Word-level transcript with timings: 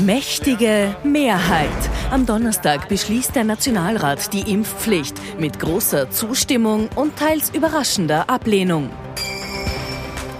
Mächtige 0.00 0.96
Mehrheit. 1.04 1.68
Am 2.10 2.24
Donnerstag 2.24 2.88
beschließt 2.88 3.36
der 3.36 3.44
Nationalrat 3.44 4.32
die 4.32 4.50
Impfpflicht 4.50 5.14
mit 5.38 5.60
großer 5.60 6.10
Zustimmung 6.10 6.88
und 6.96 7.16
teils 7.16 7.50
überraschender 7.50 8.30
Ablehnung. 8.30 8.88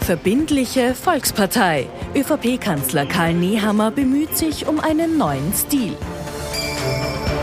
Verbindliche 0.01 0.95
Volkspartei. 0.95 1.87
ÖVP-Kanzler 2.15 3.05
Karl 3.05 3.35
Nehammer 3.35 3.91
bemüht 3.91 4.35
sich 4.37 4.67
um 4.67 4.81
einen 4.81 5.19
neuen 5.19 5.53
Stil. 5.53 5.95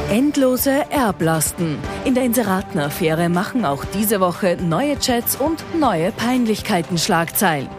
Endlose 0.09 0.85
Erblasten. 0.89 1.77
In 2.03 2.15
der 2.15 2.23
Inseratenaffäre 2.23 3.29
machen 3.29 3.63
auch 3.63 3.85
diese 3.85 4.19
Woche 4.19 4.57
neue 4.59 4.97
Chats 4.97 5.35
und 5.35 5.63
neue 5.79 6.11
Peinlichkeiten 6.11 6.97
Schlagzeilen. 6.97 7.69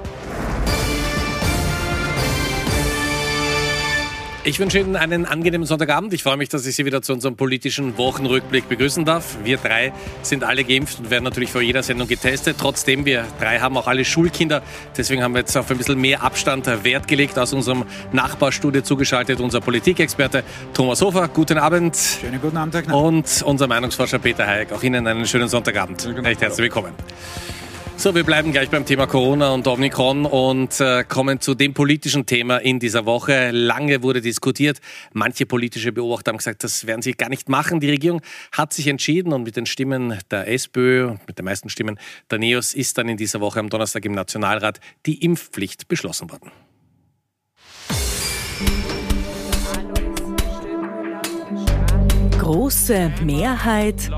Ich 4.49 4.59
wünsche 4.59 4.79
Ihnen 4.79 4.97
einen 4.97 5.27
angenehmen 5.27 5.67
Sonntagabend. 5.67 6.15
Ich 6.15 6.23
freue 6.23 6.39
mich, 6.39 6.49
dass 6.49 6.65
ich 6.65 6.75
Sie 6.75 6.87
wieder 6.87 7.03
zu 7.03 7.13
unserem 7.13 7.37
politischen 7.37 7.99
Wochenrückblick 7.99 8.67
begrüßen 8.67 9.05
darf. 9.05 9.37
Wir 9.45 9.59
drei 9.59 9.93
sind 10.23 10.43
alle 10.43 10.65
geimpft 10.65 11.01
und 11.01 11.11
werden 11.11 11.25
natürlich 11.25 11.53
vor 11.53 11.61
jeder 11.61 11.83
Sendung 11.83 12.09
getestet. 12.09 12.57
Trotzdem, 12.59 13.05
wir 13.05 13.27
drei 13.39 13.59
haben 13.59 13.77
auch 13.77 13.87
alle 13.87 14.07
Schulkinder. 14.07 14.63
Deswegen 14.97 15.23
haben 15.23 15.35
wir 15.35 15.41
jetzt 15.41 15.55
auf 15.55 15.71
ein 15.71 15.77
bisschen 15.77 16.01
mehr 16.01 16.23
Abstand 16.23 16.67
Wert 16.83 17.07
gelegt. 17.07 17.39
Aus 17.39 17.53
unserem 17.53 17.85
Nachbarstudio 18.13 18.81
zugeschaltet 18.81 19.39
unser 19.39 19.61
Politikexperte 19.61 20.43
Thomas 20.73 21.03
Hofer. 21.03 21.29
Guten 21.29 21.59
Abend. 21.59 21.95
Schönen 21.95 22.41
guten 22.41 22.57
Abend. 22.57 22.91
Und 22.91 23.43
unser 23.45 23.67
Meinungsforscher 23.67 24.19
Peter 24.19 24.47
Hayek. 24.47 24.73
Auch 24.73 24.83
Ihnen 24.83 25.07
einen 25.07 25.27
schönen 25.27 25.49
Sonntagabend. 25.49 26.09
Recht 26.25 26.41
herzlich 26.41 26.65
willkommen. 26.65 26.95
So, 27.99 28.15
wir 28.15 28.23
bleiben 28.23 28.53
gleich 28.53 28.71
beim 28.71 28.87
Thema 28.87 29.09
Corona 29.09 29.51
und 29.51 29.67
Omikron 29.67 30.25
und 30.25 30.79
äh, 30.79 31.03
kommen 31.03 31.41
zu 31.41 31.57
dem 31.57 31.75
politischen 31.75 32.27
Thema 32.27 32.59
in 32.59 32.79
dieser 32.79 33.07
Woche. 33.07 33.51
Lange 33.51 34.05
wurde 34.05 34.21
diskutiert. 34.21 34.79
Manche 35.13 35.47
politische 35.47 35.91
Beobachter 35.91 36.31
haben 36.31 36.37
gesagt, 36.37 36.63
das 36.63 36.87
werden 36.87 37.03
sie 37.03 37.15
gar 37.15 37.29
nicht 37.29 37.49
machen. 37.49 37.81
Die 37.81 37.91
Regierung 37.91 38.21
hat 38.53 38.73
sich 38.73 38.87
entschieden 38.87 39.33
und 39.33 39.43
mit 39.43 39.57
den 39.57 39.67
Stimmen 39.67 40.17
der 40.31 40.47
SPÖ, 40.47 41.17
mit 41.27 41.39
den 41.39 41.45
meisten 41.45 41.71
Stimmen 41.71 41.99
der 42.31 42.39
NEOS, 42.39 42.73
ist 42.75 42.99
dann 42.99 43.09
in 43.09 43.17
dieser 43.17 43.41
Woche 43.41 43.59
am 43.59 43.69
Donnerstag 43.69 44.05
im 44.05 44.13
Nationalrat 44.13 44.79
die 45.05 45.25
Impfpflicht 45.25 45.89
beschlossen 45.89 46.31
worden. 46.31 46.53
Große 52.39 53.13
Mehrheit 53.25 54.09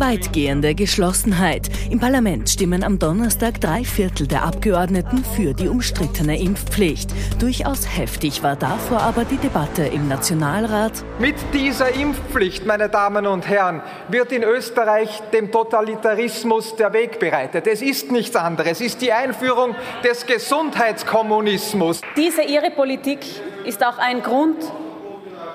weitgehende 0.00 0.74
Geschlossenheit. 0.74 1.68
Im 1.90 1.98
Parlament 1.98 2.48
stimmen 2.48 2.84
am 2.84 2.98
Donnerstag 2.98 3.60
drei 3.60 3.84
Viertel 3.84 4.26
der 4.26 4.44
Abgeordneten 4.44 5.24
für 5.24 5.54
die 5.54 5.68
umstrittene 5.68 6.40
Impfpflicht. 6.40 7.10
Durchaus 7.40 7.96
heftig 7.96 8.42
war 8.42 8.56
davor 8.56 9.00
aber 9.00 9.24
die 9.24 9.36
Debatte 9.36 9.82
im 9.84 10.08
Nationalrat. 10.08 10.92
Mit 11.18 11.36
dieser 11.52 11.92
Impfpflicht, 11.94 12.66
meine 12.66 12.88
Damen 12.88 13.26
und 13.26 13.48
Herren, 13.48 13.82
wird 14.08 14.32
in 14.32 14.42
Österreich 14.42 15.20
dem 15.32 15.50
Totalitarismus 15.50 16.76
der 16.76 16.92
Weg 16.92 17.18
bereitet. 17.18 17.66
Es 17.66 17.82
ist 17.82 18.12
nichts 18.12 18.36
anderes. 18.36 18.68
Es 18.72 18.80
ist 18.80 19.02
die 19.02 19.12
Einführung 19.12 19.74
des 20.04 20.26
Gesundheitskommunismus. 20.26 22.02
Diese 22.16 22.42
Ihre 22.42 22.70
Politik 22.70 23.20
ist 23.64 23.84
auch 23.84 23.98
ein 23.98 24.22
Grund 24.22 24.58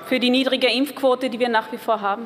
für 0.06 0.20
die 0.20 0.30
niedrige 0.30 0.68
Impfquote, 0.68 1.30
die 1.30 1.38
wir 1.38 1.48
nach 1.48 1.72
wie 1.72 1.78
vor 1.78 2.00
haben. 2.00 2.24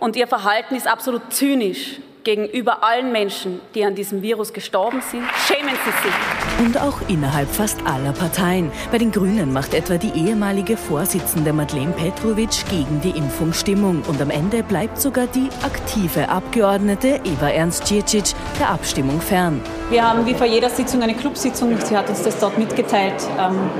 Und 0.00 0.16
ihr 0.16 0.26
Verhalten 0.26 0.74
ist 0.74 0.88
absolut 0.88 1.30
zynisch 1.30 2.00
gegenüber 2.24 2.82
allen 2.82 3.12
Menschen, 3.12 3.60
die 3.74 3.84
an 3.84 3.94
diesem 3.94 4.22
Virus 4.22 4.52
gestorben 4.52 5.02
sind. 5.02 5.24
Schämen 5.46 5.74
Sie 5.84 5.90
sich. 5.90 6.66
Und 6.66 6.78
auch 6.78 7.08
innerhalb 7.08 7.48
fast 7.48 7.78
aller 7.86 8.12
Parteien. 8.12 8.72
Bei 8.90 8.98
den 8.98 9.10
Grünen 9.10 9.52
macht 9.52 9.74
etwa 9.74 9.96
die 9.96 10.10
ehemalige 10.10 10.76
Vorsitzende 10.76 11.52
Madeleine 11.52 11.92
Petrovic 11.92 12.64
gegen 12.70 13.00
die 13.02 13.10
Impfung 13.10 13.52
Stimmung. 13.52 14.02
Und 14.08 14.20
am 14.22 14.30
Ende 14.30 14.62
bleibt 14.62 14.98
sogar 14.98 15.26
die 15.26 15.48
aktive 15.62 16.28
Abgeordnete 16.28 17.20
Eva 17.24 17.50
Ernst 17.50 17.86
Cicic 17.86 18.34
der 18.58 18.70
Abstimmung 18.70 19.20
fern. 19.20 19.60
Wir 19.90 20.06
haben 20.06 20.24
wie 20.24 20.34
vor 20.34 20.46
jeder 20.46 20.70
Sitzung 20.70 21.02
eine 21.02 21.14
Clubsitzung. 21.14 21.78
Sie 21.78 21.96
hat 21.96 22.08
uns 22.08 22.22
das 22.22 22.38
dort 22.38 22.56
mitgeteilt. 22.58 23.22
Ähm, 23.38 23.70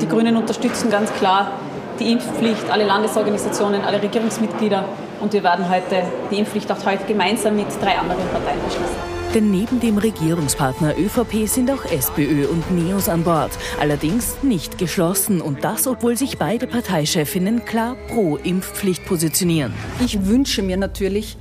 die 0.00 0.08
Grünen 0.08 0.36
unterstützen 0.36 0.90
ganz 0.90 1.12
klar 1.14 1.52
die 1.98 2.12
Impfpflicht, 2.12 2.70
alle 2.70 2.84
Landesorganisationen, 2.84 3.82
alle 3.82 4.02
Regierungsmitglieder. 4.02 4.84
Und 5.20 5.32
wir 5.32 5.42
werden 5.42 5.68
heute 5.68 6.02
die 6.30 6.38
Impfpflicht 6.38 6.70
auch 6.70 6.84
heute 6.84 7.04
gemeinsam 7.04 7.56
mit 7.56 7.66
drei 7.80 7.98
anderen 7.98 8.28
Parteien 8.28 8.58
beschließen. 8.64 9.18
Denn 9.34 9.50
neben 9.50 9.78
dem 9.78 9.98
Regierungspartner 9.98 10.96
ÖVP 10.96 11.46
sind 11.46 11.70
auch 11.70 11.84
SPÖ 11.84 12.46
und 12.48 12.70
NEOS 12.70 13.10
an 13.10 13.24
Bord. 13.24 13.50
Allerdings 13.78 14.42
nicht 14.42 14.78
geschlossen 14.78 15.42
und 15.42 15.64
das, 15.64 15.86
obwohl 15.86 16.16
sich 16.16 16.38
beide 16.38 16.66
Parteichefinnen 16.66 17.66
klar 17.66 17.96
pro 18.08 18.36
Impfpflicht 18.36 19.04
positionieren. 19.04 19.74
Ich 20.02 20.26
wünsche 20.26 20.62
mir 20.62 20.78
natürlich, 20.78 21.36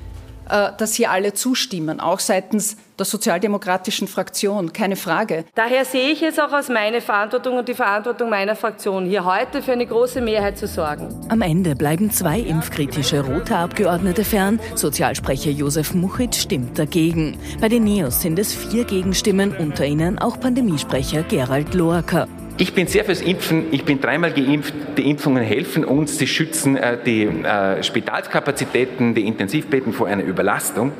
äh, 0.50 0.72
dass 0.78 0.96
hier 0.96 1.12
alle 1.12 1.34
zustimmen, 1.34 2.02
auch 2.02 2.20
seitens 2.20 2.76
der 2.98 3.06
sozialdemokratischen 3.06 4.08
Fraktion, 4.08 4.74
keine 4.74 4.96
Frage. 4.96 5.46
Daher 5.56 5.86
sehe 5.86 6.12
ich 6.12 6.24
es 6.24 6.40
auch 6.40 6.52
als 6.52 6.70
meine 6.70 7.02
Verantwortung 7.02 7.58
und 7.58 7.68
die 7.68 7.74
Verantwortung 7.74 8.30
meiner 8.30 8.56
Fraktion, 8.56 9.06
hier 9.06 9.26
heute 9.26 9.62
für 9.62 9.74
eine 9.74 9.86
große 9.86 10.22
Mehrheit 10.22 10.58
zu 10.58 10.68
sorgen. 10.68 11.10
Am 11.30 11.42
Ende 11.42 11.76
bleiben 11.76 12.12
zwei 12.12 12.40
impfkritische 12.40 13.22
rote 13.22 13.56
Abgeordnete 13.56 14.24
fern. 14.24 14.60
Sozialsprecher 14.76 15.52
Josef 15.52 15.94
Muchit 15.94 16.36
stimmt 16.36 16.78
dagegen. 16.80 17.38
Bei 17.62 17.70
den 17.70 17.84
Neos 17.84 18.22
sind 18.22 18.40
es 18.40 18.54
vier 18.54 18.84
Gegenstimmen, 18.84 19.56
unter 19.58 19.86
ihnen 19.86 20.20
auch 20.20 20.40
Pandemiesprecher 20.40 21.24
Gerald 21.24 21.74
Loacker. 21.74 22.28
Ich 22.60 22.74
bin 22.74 22.88
sehr 22.88 23.06
fürs 23.06 23.22
Impfen. 23.22 23.72
Ich 23.72 23.86
bin 23.86 24.02
dreimal 24.02 24.32
geimpft. 24.32 24.74
Die 24.98 25.08
Impfungen 25.08 25.44
helfen 25.44 25.86
uns. 25.86 26.18
Sie 26.18 26.26
schützen 26.26 26.76
äh, 26.76 26.98
die 27.04 27.24
äh, 27.26 27.84
Spitalskapazitäten, 27.84 29.14
die 29.14 29.28
Intensivbetten 29.28 29.94
vor 29.94 30.08
einer 30.08 30.24
Überlastung. 30.24 30.92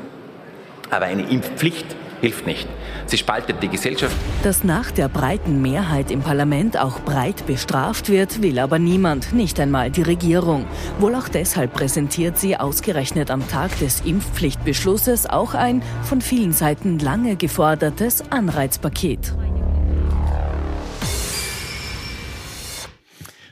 Aber 0.90 1.06
eine 1.06 1.22
Impfpflicht 1.28 1.86
hilft 2.20 2.46
nicht. 2.46 2.68
Sie 3.06 3.16
spaltet 3.16 3.62
die 3.62 3.68
Gesellschaft. 3.68 4.14
Dass 4.42 4.64
nach 4.64 4.90
der 4.90 5.08
breiten 5.08 5.62
Mehrheit 5.62 6.10
im 6.10 6.20
Parlament 6.20 6.76
auch 6.76 7.00
breit 7.00 7.46
bestraft 7.46 8.08
wird, 8.08 8.42
will 8.42 8.58
aber 8.58 8.78
niemand, 8.78 9.32
nicht 9.32 9.58
einmal 9.60 9.90
die 9.90 10.02
Regierung. 10.02 10.66
Wohl 10.98 11.14
auch 11.14 11.28
deshalb 11.28 11.72
präsentiert 11.72 12.38
sie 12.38 12.56
ausgerechnet 12.56 13.30
am 13.30 13.48
Tag 13.48 13.78
des 13.78 14.00
Impfpflichtbeschlusses 14.00 15.26
auch 15.26 15.54
ein 15.54 15.82
von 16.02 16.20
vielen 16.20 16.52
Seiten 16.52 16.98
lange 16.98 17.36
gefordertes 17.36 18.30
Anreizpaket. 18.30 19.32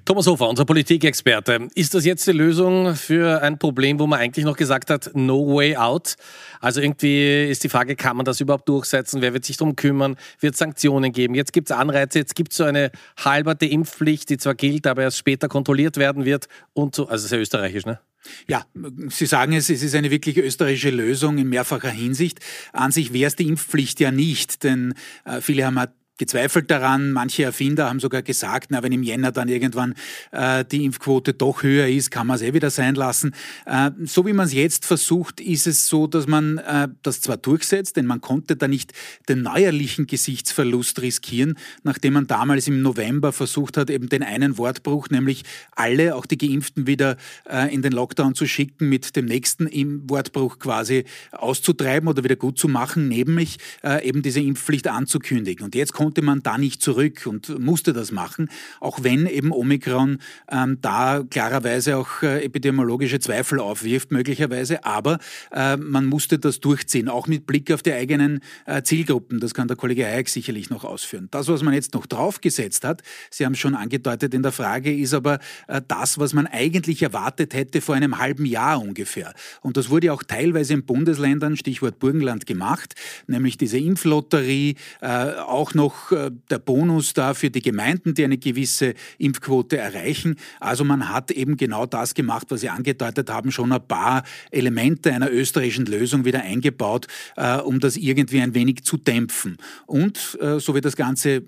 Thomas 0.06 0.28
Hofer, 0.28 0.49
unser 0.49 0.65
Politikexperte. 0.65 1.67
Ist 1.75 1.93
das 1.93 2.05
jetzt 2.05 2.28
die 2.28 2.33
Lösung 2.33 2.94
für 2.94 3.43
ein 3.43 3.59
Problem, 3.59 3.99
wo 3.99 4.06
man 4.06 4.21
eigentlich 4.21 4.44
noch 4.44 4.56
gesagt 4.56 4.89
hat, 4.89 5.11
no 5.15 5.56
way 5.56 5.77
out? 5.77 6.15
Also 6.61 6.81
irgendwie 6.81 7.44
ist 7.50 7.65
die 7.65 7.69
Frage, 7.69 7.97
kann 7.97 8.16
man 8.16 8.25
das 8.25 8.41
überhaupt 8.41 8.69
durchsetzen? 8.69 9.21
Wer 9.21 9.34
wird 9.34 9.45
sich 9.45 9.56
darum 9.56 9.75
kümmern? 9.75 10.15
Wird 10.39 10.53
es 10.53 10.61
Sanktionen 10.61 11.11
geben? 11.11 11.34
Jetzt 11.34 11.53
gibt 11.53 11.71
es 11.71 11.77
Anreize, 11.77 12.21
jetzt 12.21 12.37
gibt 12.37 12.53
es 12.53 12.59
so 12.59 12.62
eine 12.62 12.93
halberte 13.19 13.66
Impfpflicht, 13.66 14.31
die 14.31 14.39
zwar 14.39 14.55
gilt, 14.55 14.87
aber 14.87 15.03
erst 15.03 15.19
später 15.19 15.49
kontrolliert 15.49 15.97
werden 15.97 16.25
wird 16.25 16.47
und 16.72 16.95
so. 16.95 17.09
Also 17.09 17.27
sehr 17.27 17.41
österreichisch, 17.41 17.84
ne? 17.84 17.99
Ja, 18.47 18.65
Sie 19.09 19.27
sagen 19.27 19.55
es, 19.55 19.71
es 19.71 19.83
ist 19.83 19.97
eine 19.97 20.12
wirklich 20.12 20.37
österreichische 20.37 20.91
Lösung 20.91 21.37
in 21.39 21.49
mehrfacher 21.49 21.91
Hinsicht. 21.91 22.39
An 22.72 22.93
sich 22.93 23.12
wäre 23.12 23.27
es 23.27 23.34
die 23.34 23.49
Impfpflicht 23.49 23.99
ja 23.99 24.12
nicht, 24.12 24.62
denn 24.62 24.95
äh, 25.25 25.41
viele 25.41 25.66
haben 25.66 25.81
gezweifelt 26.19 26.71
daran. 26.71 27.12
Manche 27.12 27.44
Erfinder 27.44 27.88
haben 27.88 28.00
sogar 28.00 28.22
gesagt, 28.22 28.71
na, 28.71 28.82
wenn 28.82 28.93
im 28.93 29.03
Jänner 29.03 29.32
dann 29.32 29.49
irgendwann 29.49 29.94
äh, 30.32 30.65
die 30.65 30.84
Impfquote 30.84 31.34
doch 31.34 31.62
höher 31.62 31.88
ist, 31.88 32.10
kann 32.10 32.27
man 32.27 32.37
es 32.37 32.43
eh 32.43 32.54
wieder 32.54 32.71
sein 32.71 32.94
lassen. 32.94 33.34
Äh, 33.66 33.91
so 34.04 34.27
wie 34.27 34.32
man 34.32 34.47
es 34.47 34.53
jetzt 34.53 34.84
versucht, 34.84 35.41
ist 35.41 35.66
es 35.66 35.88
so, 35.88 36.06
dass 36.06 36.27
man 36.27 36.59
äh, 36.59 36.88
das 37.03 37.21
zwar 37.21 37.37
durchsetzt, 37.37 37.97
denn 37.97 38.06
man 38.06 38.21
konnte 38.21 38.56
da 38.56 38.69
nicht 38.69 38.93
den 39.28 39.43
neuerlichen 39.43 40.06
Gesichtsverlust 40.06 41.03
riskieren, 41.03 41.59
nachdem 41.82 42.15
man 42.15 42.27
damals 42.27 42.66
im 42.68 42.83
November 42.83 43.33
versucht 43.33 43.77
hat, 43.77 43.91
eben 43.91 44.09
den 44.09 44.22
einen 44.22 44.59
Wortbruch, 44.59 45.10
nämlich 45.10 45.45
alle, 45.74 46.15
auch 46.15 46.27
die 46.27 46.39
Geimpften, 46.39 46.86
wieder 46.86 47.16
äh, 47.48 47.72
in 47.74 47.83
den 47.83 47.92
Lockdown 47.92 48.34
zu 48.34 48.47
schicken, 48.47 48.89
mit 48.89 49.16
dem 49.16 49.27
nächsten 49.27 49.66
Wortbruch 50.09 50.59
quasi 50.59 51.04
auszutreiben 51.33 52.09
oder 52.09 52.24
wieder 52.24 52.36
gut 52.36 52.59
zu 52.59 52.68
machen, 52.68 53.09
nämlich 53.09 53.59
äh, 53.83 54.07
eben 54.07 54.22
diese 54.22 54.41
Impfpflicht 54.41 54.89
anzukündigen. 54.89 55.65
Und 55.65 55.74
jetzt 55.74 55.92
kommt 55.92 56.05
konnte 56.06 56.22
man 56.22 56.41
da 56.41 56.56
nicht 56.56 56.82
zurück 56.82 57.26
und 57.26 57.58
musste 57.58 57.92
das 57.92 58.12
machen, 58.12 58.48
auch 58.78 59.03
wenn 59.03 59.26
eben 59.26 59.50
Omikron 59.50 60.18
ähm, 60.48 60.78
da 60.80 61.24
klarerweise 61.28 61.97
auch 61.97 62.22
äh, 62.22 62.44
epidemiologische 62.44 63.18
Zweifel 63.18 63.58
aufwirft, 63.58 64.12
möglicherweise. 64.12 64.84
Aber 64.84 65.18
äh, 65.50 65.76
man 65.76 66.06
musste 66.06 66.38
das 66.38 66.60
durchziehen, 66.60 67.08
auch 67.08 67.26
mit 67.26 67.44
Blick 67.44 67.72
auf 67.72 67.82
die 67.82 67.92
eigenen 67.92 68.38
äh, 68.66 68.82
Zielgruppen. 68.82 69.41
Das 69.41 69.53
kann 69.53 69.66
der 69.66 69.76
Kollege 69.76 70.06
Hayek 70.06 70.28
sicherlich 70.28 70.70
noch 70.70 70.84
ausführen. 70.84 71.26
Das, 71.32 71.48
was 71.48 71.64
man 71.64 71.74
jetzt 71.74 71.92
noch 71.94 72.06
draufgesetzt 72.06 72.84
hat, 72.84 73.03
Sie 73.30 73.44
haben 73.44 73.54
es 73.54 73.58
schon 73.58 73.74
angedeutet 73.74 74.32
in 74.32 74.44
der 74.44 74.53
Frage, 74.53 74.97
ist 74.97 75.12
aber 75.12 75.41
äh, 75.66 75.82
das, 75.88 76.20
was 76.20 76.34
man 76.34 76.47
eigentlich 76.47 77.03
erwartet 77.03 77.53
hätte 77.53 77.80
vor 77.80 77.97
einem 77.97 78.18
halben 78.18 78.47
Jahr 78.47 78.80
ungefähr. 78.80 79.34
Und 79.60 79.76
das 79.76 79.91
wurde 79.91 80.12
auch 80.12 80.22
teilweise 80.22 80.74
in 80.74 80.84
Bundesländern, 80.84 81.56
Stichwort 81.56 81.98
Burgenland, 81.98 82.47
gemacht, 82.47 82.94
nämlich 83.26 83.58
diese 83.58 83.78
Impflotterie, 83.78 84.76
äh, 85.00 85.32
auch 85.34 85.74
noch 85.74 85.96
auch 85.97 86.13
äh, 86.13 86.31
der 86.51 86.59
Bonus 86.59 87.15
da 87.15 87.34
für 87.34 87.51
die 87.51 87.63
Gemeinden, 87.63 88.15
die 88.15 88.25
eine 88.25 88.39
gewisse 88.39 88.95
Impfquote 89.19 89.77
erreichen. 89.78 90.37
Also 90.60 90.84
man 90.84 91.09
hat 91.09 91.31
eben 91.31 91.57
genau 91.57 91.87
das 91.87 92.15
gemacht, 92.15 92.47
was 92.51 92.60
Sie 92.60 92.69
angedeutet 92.69 93.31
haben, 93.31 93.51
schon 93.51 93.72
ein 93.72 93.87
paar 93.87 94.22
Elemente 94.51 95.13
einer 95.13 95.31
österreichischen 95.31 95.87
Lösung 95.87 96.25
wieder 96.25 96.43
eingebaut, 96.43 97.07
äh, 97.37 97.59
um 97.59 97.81
das 97.81 97.97
irgendwie 97.97 98.41
ein 98.41 98.54
wenig 98.54 98.84
zu 98.84 98.97
dämpfen. 98.97 99.57
Und 99.87 100.39
äh, 100.41 100.60
so 100.60 100.75
wie 100.75 100.81
das 100.81 100.97
Ganze 100.97 101.43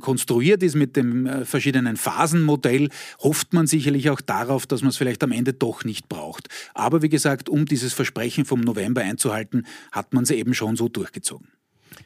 konstruiert 0.00 0.62
ist 0.62 0.74
mit 0.74 0.96
dem 0.96 1.44
verschiedenen 1.44 1.96
Phasenmodell, 1.96 2.88
hofft 3.20 3.52
man 3.52 3.66
sicherlich 3.66 4.10
auch 4.10 4.20
darauf, 4.20 4.66
dass 4.66 4.82
man 4.82 4.90
es 4.90 4.96
vielleicht 4.96 5.22
am 5.22 5.32
Ende 5.32 5.52
doch 5.52 5.84
nicht 5.84 6.08
braucht. 6.08 6.48
Aber 6.74 7.02
wie 7.02 7.08
gesagt, 7.08 7.48
um 7.48 7.64
dieses 7.66 7.92
Versprechen 7.92 8.44
vom 8.44 8.60
November 8.60 9.02
einzuhalten, 9.02 9.66
hat 9.92 10.12
man 10.12 10.24
es 10.24 10.30
eben 10.30 10.54
schon 10.54 10.76
so 10.76 10.88
durchgezogen. 10.88 11.48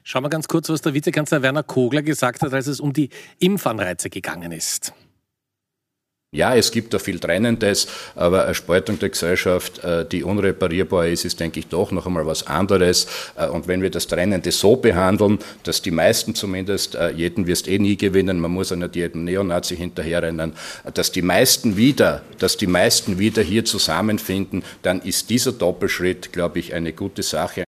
Schauen 0.03 0.23
wir 0.25 0.31
ganz 0.31 0.49
kurz, 0.49 0.69
was 0.69 0.83
der 0.83 0.95
Vizekanzler 0.95 1.43
Werner 1.43 1.63
Kogler 1.63 2.03
gesagt 2.03 2.43
hat, 2.43 2.53
als 2.53 2.67
es 2.67 2.81
um 2.81 2.93
die 2.93 3.11
Impfanreize 3.39 4.11
gegangen 4.11 4.53
ist. 4.53 4.93
Ja, 6.31 6.55
es 6.55 6.73
gibt 6.73 6.93
da 6.93 6.99
viel 6.99 7.19
Trennendes, 7.19 7.89
aber 8.15 8.45
eine 8.45 8.55
Spaltung 8.55 8.99
der 8.99 9.09
Gesellschaft, 9.09 9.83
äh, 9.83 10.05
die 10.05 10.23
unreparierbar 10.23 11.07
ist, 11.07 11.25
ist, 11.25 11.41
denke 11.41 11.59
ich, 11.59 11.69
doch 11.69 11.91
noch 11.91 12.07
einmal 12.07 12.27
was 12.27 12.47
anderes. 12.47 13.07
Äh, 13.35 13.49
und 13.49 13.67
wenn 13.67 13.81
wir 13.81 13.89
das 13.89 14.09
Trennende 14.09 14.53
so 14.53 14.77
behandeln, 14.77 15.39
dass 15.63 15.81
die 15.81 15.91
meisten 15.91 16.35
zumindest, 16.35 16.97
äh, 16.97 17.13
jeden 17.13 17.47
wirst 17.47 17.67
eh 17.67 17.79
nie 17.79 17.97
gewinnen, 17.97 18.41
man 18.41 18.51
muss 18.51 18.69
ja 18.69 18.77
nicht 18.77 19.15
Neonazi 19.15 19.75
hinterherrennen, 19.79 20.53
dass 20.93 21.13
die 21.13 21.23
meisten 21.23 21.79
wieder, 21.79 22.21
dass 22.37 22.59
die 22.59 22.67
meisten 22.67 23.19
wieder 23.19 23.41
hier 23.41 23.65
zusammenfinden, 23.65 24.65
dann 24.83 25.01
ist 25.01 25.31
dieser 25.31 25.53
Doppelschritt, 25.53 26.35
glaube 26.35 26.59
ich, 26.59 26.75
eine 26.75 26.93
gute 26.93 27.23
Sache. 27.23 27.65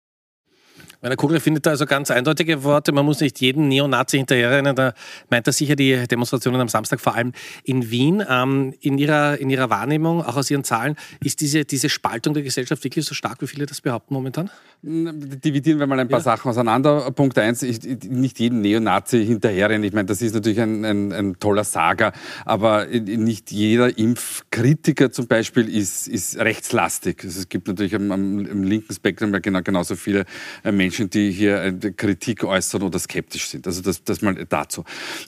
Werner 1.00 1.14
Kugler 1.14 1.40
findet 1.40 1.64
da 1.64 1.70
also 1.70 1.86
ganz 1.86 2.10
eindeutige 2.10 2.64
Worte. 2.64 2.90
Man 2.90 3.04
muss 3.04 3.20
nicht 3.20 3.40
jeden 3.40 3.68
Neonazi 3.68 4.16
hinterherrennen. 4.16 4.74
Da 4.74 4.94
meint 5.30 5.46
er 5.46 5.52
sicher 5.52 5.76
die 5.76 6.08
Demonstrationen 6.08 6.60
am 6.60 6.68
Samstag, 6.68 6.98
vor 6.98 7.14
allem 7.14 7.32
in 7.62 7.88
Wien. 7.90 8.24
Ähm, 8.28 8.74
in, 8.80 8.98
ihrer, 8.98 9.38
in 9.38 9.48
Ihrer 9.48 9.70
Wahrnehmung, 9.70 10.22
auch 10.24 10.36
aus 10.36 10.50
Ihren 10.50 10.64
Zahlen, 10.64 10.96
ist 11.22 11.40
diese, 11.40 11.64
diese 11.64 11.88
Spaltung 11.88 12.34
der 12.34 12.42
Gesellschaft 12.42 12.82
wirklich 12.82 13.04
so 13.04 13.14
stark, 13.14 13.40
wie 13.42 13.46
viele 13.46 13.66
das 13.66 13.80
behaupten 13.80 14.12
momentan? 14.12 14.50
Dividieren 14.82 15.78
wir 15.78 15.86
mal 15.86 16.00
ein 16.00 16.08
paar 16.08 16.18
ja. 16.18 16.24
Sachen 16.24 16.50
auseinander. 16.50 17.12
Punkt 17.12 17.38
eins, 17.38 17.62
ich, 17.62 17.80
nicht 18.08 18.40
jeden 18.40 18.60
Neonazi 18.60 19.24
hinterherrennen. 19.24 19.84
Ich 19.84 19.92
meine, 19.92 20.06
das 20.06 20.20
ist 20.20 20.34
natürlich 20.34 20.60
ein, 20.60 20.84
ein, 20.84 21.12
ein, 21.12 21.38
toller 21.38 21.62
Saga, 21.64 22.12
aber 22.44 22.86
nicht 22.86 23.52
jeder 23.52 23.96
Impfkritiker 23.96 25.12
zum 25.12 25.28
Beispiel 25.28 25.68
ist, 25.68 26.08
ist 26.08 26.38
rechtslastig. 26.38 27.22
Also 27.22 27.40
es 27.40 27.48
gibt 27.48 27.68
natürlich 27.68 27.94
am, 27.94 28.10
am, 28.10 28.46
im 28.46 28.64
linken 28.64 28.92
Spektrum 28.92 29.30
genau, 29.40 29.62
genauso 29.62 29.94
viele 29.94 30.24
Menschen, 30.64 30.87
Menschen, 30.88 31.10
die 31.10 31.30
hier 31.30 31.78
Kritik 31.96 32.44
äußern 32.44 32.82
oder 32.82 32.98
skeptisch 32.98 33.48
sind. 33.48 33.66
Also 33.66 33.82
das, 33.82 34.04
das 34.04 34.22
mal 34.22 34.34
dazu. 34.46 34.84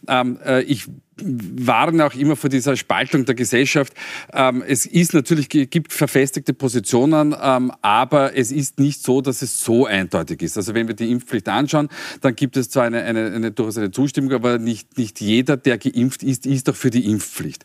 Ähm, 0.09 0.39
äh, 0.43 0.63
ich 0.63 0.87
warnen 1.25 2.01
auch 2.01 2.15
immer 2.15 2.37
vor 2.37 2.51
dieser 2.51 2.77
Spaltung 2.77 3.25
der 3.25 3.35
Gesellschaft. 3.35 3.93
Ähm, 4.33 4.63
es 4.67 4.87
ist 4.87 5.15
natürlich, 5.15 5.49
gibt 5.49 5.93
verfestigte 5.93 6.55
Positionen, 6.55 7.35
ähm, 7.41 7.73
aber 7.83 8.37
es 8.37 8.53
ist 8.53 8.79
nicht 8.79 9.03
so, 9.03 9.21
dass 9.21 9.43
es 9.43 9.63
so 9.63 9.87
eindeutig 9.87 10.43
ist. 10.43 10.57
Also 10.57 10.75
wenn 10.75 10.89
wir 10.89 10.95
die 10.95 11.11
Impfpflicht 11.11 11.49
anschauen, 11.49 11.89
dann 12.21 12.35
gibt 12.35 12.57
es 12.57 12.71
zwar 12.71 12.85
eine, 12.85 13.03
eine, 13.03 13.33
eine 13.33 13.51
durchaus 13.51 13.79
eine 13.79 13.91
Zustimmung, 13.91 14.33
aber 14.33 14.59
nicht, 14.59 14.99
nicht 14.99 15.21
jeder, 15.21 15.57
der 15.57 15.79
geimpft 15.79 16.23
ist, 16.23 16.47
ist 16.47 16.69
auch 16.69 16.77
für 16.77 16.91
die 16.91 17.07
Impfpflicht. 17.07 17.65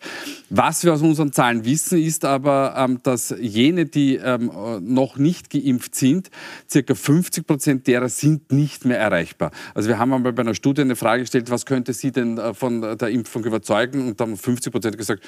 Was 0.50 0.84
wir 0.84 0.94
aus 0.94 1.02
unseren 1.02 1.32
Zahlen 1.32 1.66
wissen, 1.66 2.02
ist 2.02 2.26
aber, 2.26 2.76
ähm, 2.78 3.00
dass 3.04 3.34
jene, 3.40 3.86
die 3.86 4.16
ähm, 4.16 4.52
noch 4.82 5.18
nicht 5.18 5.50
geimpft 5.50 5.96
sind, 5.96 6.30
circa 6.70 6.96
50 6.96 7.48
Prozent 7.48 7.88
derer 7.88 8.10
sind 8.10 8.52
nicht 8.52 8.86
mehr 8.86 9.00
erreichbar. 9.00 9.52
Also 9.74 9.90
wir 9.90 10.00
haben 10.00 10.14
einmal 10.14 10.34
bei 10.34 10.42
einer 10.42 10.56
Studie 10.56 10.82
eine 10.82 10.96
Frage 10.96 11.24
gestellt, 11.24 11.50
was 11.50 11.66
könnte 11.66 11.94
sie 11.94 12.12
denn 12.12 12.38
äh, 12.38 12.54
von 12.54 12.82
der 12.82 13.10
Impfung 13.10 13.45
überzeugen 13.46 14.08
und 14.08 14.20
haben 14.20 14.38
50 14.38 14.72
Prozent 14.72 14.98
gesagt, 14.98 15.24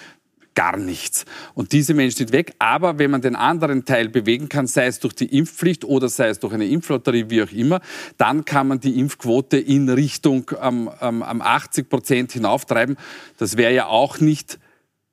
gar 0.58 0.76
nichts. 0.76 1.26
Und 1.54 1.72
diese 1.72 1.94
Menschen 1.94 2.18
sind 2.18 2.32
weg. 2.32 2.56
Aber 2.58 2.98
wenn 2.98 3.12
man 3.12 3.22
den 3.22 3.36
anderen 3.36 3.86
Teil 3.86 4.10
bewegen 4.10 4.50
kann, 4.50 4.66
sei 4.66 4.88
es 4.88 5.00
durch 5.00 5.14
die 5.14 5.38
Impfpflicht 5.38 5.86
oder 5.86 6.10
sei 6.10 6.30
es 6.30 6.40
durch 6.40 6.52
eine 6.52 6.66
Impflotterie, 6.66 7.30
wie 7.30 7.44
auch 7.44 7.52
immer, 7.52 7.80
dann 8.18 8.44
kann 8.44 8.68
man 8.68 8.80
die 8.80 9.00
Impfquote 9.00 9.58
in 9.60 9.88
Richtung 9.88 10.50
ähm, 10.60 10.90
ähm, 11.00 11.42
80 11.44 11.90
Prozent 11.90 12.32
hinauftreiben. 12.32 12.98
Das 13.38 13.56
wäre 13.56 13.72
ja 13.72 13.86
auch 13.86 14.20
nicht 14.20 14.58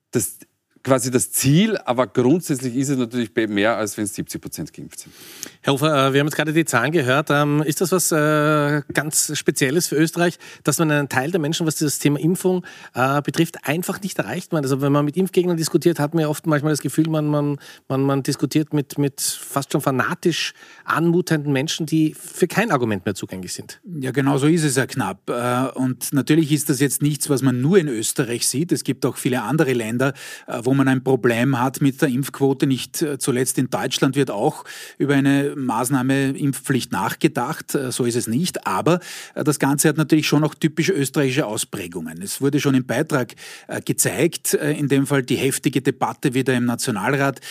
das 0.09 0.39
quasi 0.85 1.09
das 1.09 1.31
Ziel, 1.31 1.77
aber 1.77 2.05
grundsätzlich 2.05 2.75
ist 2.75 2.89
es 2.89 2.97
natürlich 2.97 3.31
mehr, 3.49 3.75
als 3.75 3.97
wenn 3.97 4.05
70 4.05 4.39
Prozent 4.39 4.71
geimpft 4.71 4.99
sind. 4.99 5.13
Herr 5.61 5.73
Hofer, 5.73 5.87
äh, 5.87 6.13
wir 6.13 6.19
haben 6.19 6.27
jetzt 6.27 6.35
gerade 6.35 6.53
die 6.53 6.63
Zahlen 6.63 6.91
gehört. 6.91 7.29
Ähm, 7.31 7.63
ist 7.63 7.81
das 7.81 7.91
was 7.91 8.11
äh, 8.11 8.83
ganz 8.93 9.35
Spezielles 9.35 9.87
für 9.87 9.95
Österreich, 9.95 10.37
dass 10.63 10.77
man 10.77 10.91
einen 10.91 11.09
Teil 11.09 11.31
der 11.31 11.39
Menschen, 11.39 11.65
was 11.65 11.77
das 11.77 11.97
Thema 11.97 12.19
Impfung 12.19 12.63
äh, 12.93 13.19
betrifft, 13.23 13.67
einfach 13.67 13.99
nicht 14.01 14.19
erreicht? 14.19 14.53
Also 14.53 14.79
wenn 14.81 14.91
man 14.91 15.03
mit 15.05 15.17
Impfgegnern 15.17 15.57
diskutiert, 15.57 15.99
hat 15.99 16.13
man 16.13 16.21
ja 16.21 16.27
oft 16.29 16.45
manchmal 16.45 16.71
das 16.71 16.81
Gefühl, 16.81 17.09
man, 17.09 17.25
man, 17.25 17.57
man, 17.87 18.03
man 18.03 18.21
diskutiert 18.21 18.71
mit, 18.71 18.99
mit 18.99 19.21
fast 19.21 19.71
schon 19.71 19.81
fanatisch 19.81 20.53
anmutenden 20.83 21.51
Menschen, 21.51 21.87
die 21.87 22.13
für 22.13 22.47
kein 22.47 22.69
Argument 22.69 23.05
mehr 23.05 23.15
zugänglich 23.15 23.53
sind. 23.53 23.81
Ja, 23.99 24.11
genau 24.11 24.37
so 24.37 24.45
ist 24.45 24.63
es 24.63 24.75
ja 24.75 24.85
knapp. 24.85 25.31
Und 25.73 26.13
natürlich 26.13 26.51
ist 26.51 26.69
das 26.69 26.79
jetzt 26.79 27.01
nichts, 27.01 27.27
was 27.27 27.41
man 27.41 27.59
nur 27.59 27.79
in 27.79 27.87
Österreich 27.87 28.47
sieht. 28.47 28.71
Es 28.71 28.83
gibt 28.83 29.03
auch 29.07 29.17
viele 29.17 29.41
andere 29.41 29.73
Länder, 29.73 30.13
wo 30.61 30.74
man 30.75 30.87
ein 30.87 31.03
Problem 31.03 31.59
hat 31.59 31.81
mit 31.81 32.01
der 32.01 32.09
Impfquote. 32.09 32.67
Nicht 32.67 33.01
äh, 33.01 33.17
zuletzt 33.17 33.57
in 33.57 33.69
Deutschland 33.69 34.15
wird 34.15 34.31
auch 34.31 34.63
über 34.97 35.15
eine 35.15 35.53
Maßnahme 35.55 36.29
Impfpflicht 36.29 36.91
nachgedacht. 36.91 37.75
Äh, 37.75 37.91
so 37.91 38.05
ist 38.05 38.15
es 38.15 38.27
nicht. 38.27 38.67
Aber 38.67 38.99
äh, 39.33 39.43
das 39.43 39.59
Ganze 39.59 39.89
hat 39.89 39.97
natürlich 39.97 40.27
schon 40.27 40.43
auch 40.43 40.55
typisch 40.55 40.89
österreichische 40.89 41.45
Ausprägungen. 41.45 42.21
Es 42.21 42.41
wurde 42.41 42.59
schon 42.59 42.75
im 42.75 42.85
Beitrag 42.85 43.33
gezeigt, 43.85 44.53
in 44.53 44.87
dem 44.87 45.07
Fall 45.07 45.23
die 45.23 45.35
heftige 45.35 45.81
Debatte 45.81 46.33
wieder 46.33 46.53
im 46.53 46.65
Nationalrat, 46.65 47.41